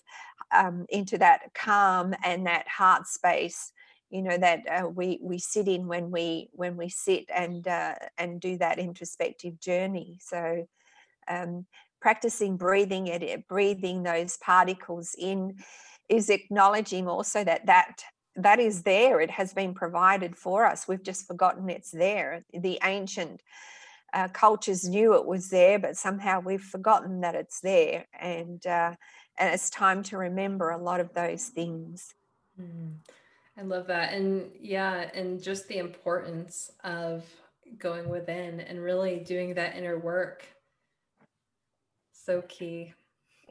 [0.55, 3.73] um, into that calm and that heart space
[4.10, 7.94] you know that uh, we we sit in when we when we sit and uh,
[8.18, 10.18] and do that introspective journey.
[10.23, 10.66] So
[11.28, 11.66] um,
[12.01, 15.56] practicing breathing it breathing those particles in
[16.09, 18.05] is acknowledging also that that
[18.37, 19.21] that is there.
[19.21, 20.87] It has been provided for us.
[20.87, 22.45] We've just forgotten it's there.
[22.53, 23.43] The ancient
[24.13, 28.07] uh, cultures knew it was there, but somehow we've forgotten that it's there.
[28.19, 28.95] And uh,
[29.39, 32.15] and it's time to remember a lot of those things.
[32.61, 32.95] Mm,
[33.59, 37.25] I love that, and yeah, and just the importance of
[37.79, 40.47] going within and really doing that inner work.
[42.13, 42.93] So key.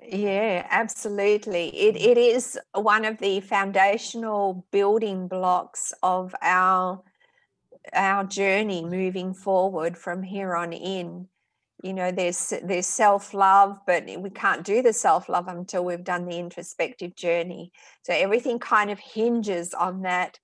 [0.01, 1.69] Yeah, absolutely.
[1.69, 2.01] It, mm.
[2.11, 7.01] it is one of the foundational building blocks of our
[7.93, 11.27] our journey moving forward from here on in.
[11.83, 16.39] You know, there's there's self-love, but we can't do the self-love until we've done the
[16.39, 17.71] introspective journey.
[18.03, 20.39] So everything kind of hinges on that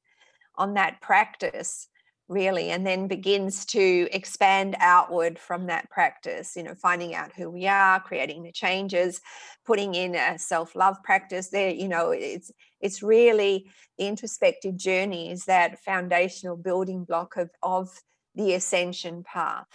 [0.55, 1.87] on that practice
[2.31, 7.49] really and then begins to expand outward from that practice you know finding out who
[7.49, 9.19] we are creating the changes
[9.65, 12.49] putting in a self-love practice there you know it's
[12.79, 17.89] it's really the introspective journey is that foundational building block of of
[18.35, 19.67] the ascension path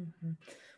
[0.00, 0.32] mm-hmm.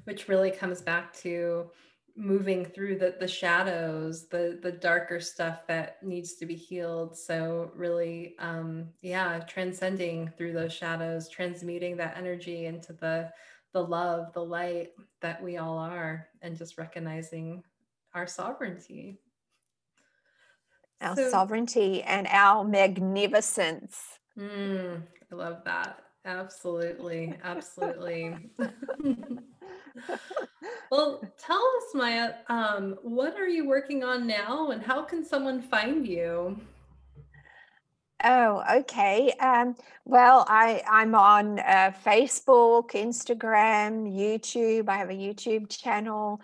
[0.05, 1.71] which really comes back to
[2.17, 7.17] moving through the the shadows the the darker stuff that needs to be healed.
[7.17, 13.31] So really um yeah transcending through those shadows transmuting that energy into the
[13.73, 14.91] the love the light
[15.21, 17.63] that we all are and just recognizing
[18.15, 19.19] our sovereignty.
[21.01, 24.19] Our so, sovereignty and our magnificence.
[24.39, 28.37] Mm, i love that absolutely absolutely
[30.91, 35.61] well, tell us, Maya, um, what are you working on now and how can someone
[35.61, 36.61] find you?
[38.25, 39.33] Oh, okay.
[39.41, 39.75] Um,
[40.05, 44.89] well, I, I'm on uh, Facebook, Instagram, YouTube.
[44.89, 46.41] I have a YouTube channel.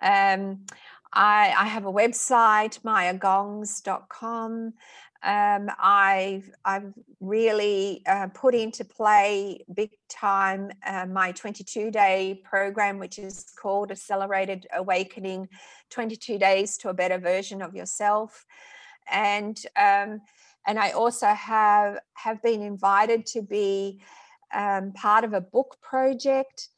[0.00, 0.64] Um,
[1.12, 4.72] I, I have a website, mayagongs.com
[5.22, 12.98] um, I've I've really uh, put into play big time uh, my 22 day program,
[12.98, 15.48] which is called Accelerated Awakening
[15.90, 18.46] 22 Days to a Better Version of Yourself.
[19.10, 20.20] And um,
[20.66, 24.00] and I also have have been invited to be
[24.54, 26.68] um, part of a book project.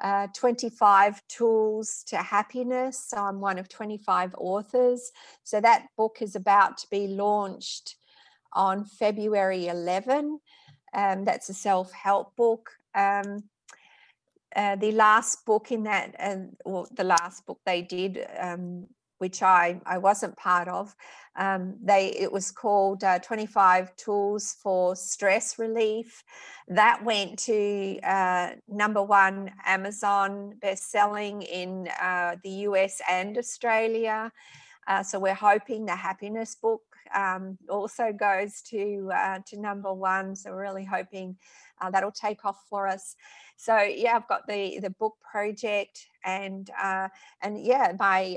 [0.00, 3.04] Uh, 25 tools to happiness.
[3.08, 5.12] So I'm one of 25 authors.
[5.44, 7.96] So that book is about to be launched
[8.52, 10.40] on February 11.
[10.94, 12.70] Um, that's a self help book.
[12.94, 13.44] Um,
[14.56, 18.86] uh, the last book in that, uh, or the last book they did, um,
[19.20, 20.96] which I, I wasn't part of,
[21.36, 26.24] um, they it was called uh, 25 Tools for Stress Relief.
[26.68, 34.32] That went to uh, number one Amazon best-selling in uh, the US and Australia.
[34.88, 36.82] Uh, so we're hoping the happiness book
[37.14, 40.34] um, also goes to uh, to number one.
[40.34, 41.36] So we're really hoping
[41.80, 43.14] uh, that'll take off for us.
[43.56, 46.68] So yeah, I've got the the book project and
[47.42, 48.36] and yeah, my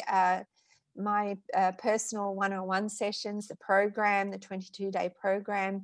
[0.96, 5.84] my uh, personal one-on-one sessions, the program, the 22-day program,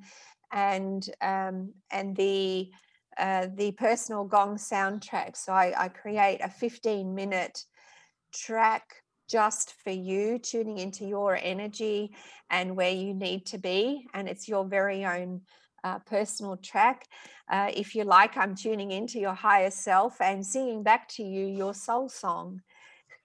[0.52, 2.72] and um, and the
[3.18, 5.36] uh, the personal gong soundtrack.
[5.36, 7.66] So I, I create a 15-minute
[8.34, 12.16] track just for you, tuning into your energy
[12.50, 14.08] and where you need to be.
[14.14, 15.42] And it's your very own
[15.84, 17.06] uh, personal track.
[17.50, 21.46] Uh, if you like, I'm tuning into your higher self and singing back to you
[21.46, 22.62] your soul song.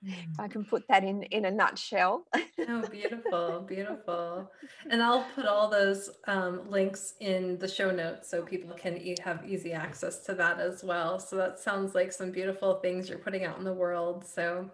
[0.06, 2.26] If I can put that in in a nutshell.
[2.68, 4.50] oh, beautiful, beautiful.
[4.90, 9.16] And I'll put all those um, links in the show notes so people can e-
[9.24, 11.18] have easy access to that as well.
[11.18, 14.26] So that sounds like some beautiful things you're putting out in the world.
[14.26, 14.70] So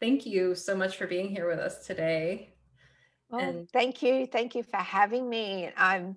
[0.00, 2.54] thank you so much for being here with us today.
[3.30, 5.70] Well, and thank you, thank you for having me.
[5.76, 6.16] I'm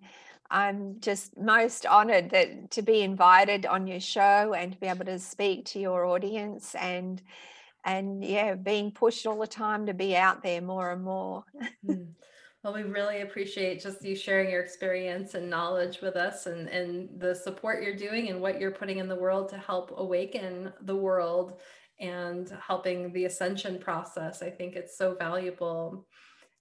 [0.49, 5.05] I'm just most honored that to be invited on your show and to be able
[5.05, 7.21] to speak to your audience and
[7.87, 11.43] and yeah, being pushed all the time to be out there more and more.
[11.85, 12.03] Hmm.
[12.63, 17.07] Well, we really appreciate just you sharing your experience and knowledge with us and, and
[17.17, 20.95] the support you're doing and what you're putting in the world to help awaken the
[20.95, 21.61] world
[22.01, 24.41] and helping the ascension process.
[24.41, 26.07] I think it's so valuable.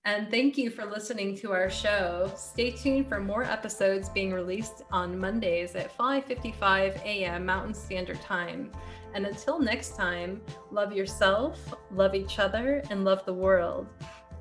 [0.05, 2.31] And thank you for listening to our show.
[2.37, 7.45] Stay tuned for more episodes being released on Mondays at 5:55 a.m.
[7.45, 8.71] Mountain Standard Time.
[9.17, 13.87] And until next time, love yourself, love each other, and love the world.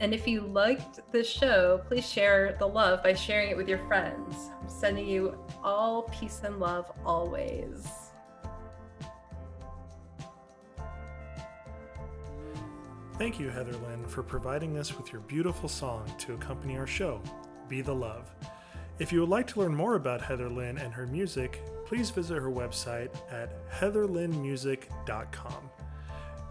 [0.02, 3.77] And if you liked this show, please share the love by sharing it with your
[3.88, 4.35] friends.
[4.61, 7.88] I'm sending you all peace and love always.
[13.18, 17.22] Thank you, Heather Lynn, for providing us with your beautiful song to accompany our show,
[17.69, 18.30] Be the Love.
[18.99, 22.36] If you would like to learn more about Heather Lynn and her music, please visit
[22.36, 25.70] her website at heatherlynnmusic.com.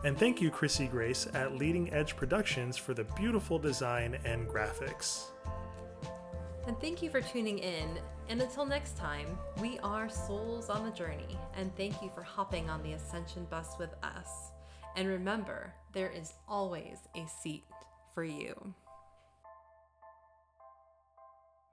[0.04, 5.24] And thank you, Chrissy Grace at Leading Edge Productions for the beautiful design and graphics.
[6.66, 7.98] And thank you for tuning in.
[8.28, 11.38] And until next time, we are souls on the journey.
[11.56, 14.52] And thank you for hopping on the Ascension bus with us.
[14.96, 17.64] And remember, there is always a seat
[18.14, 18.54] for you.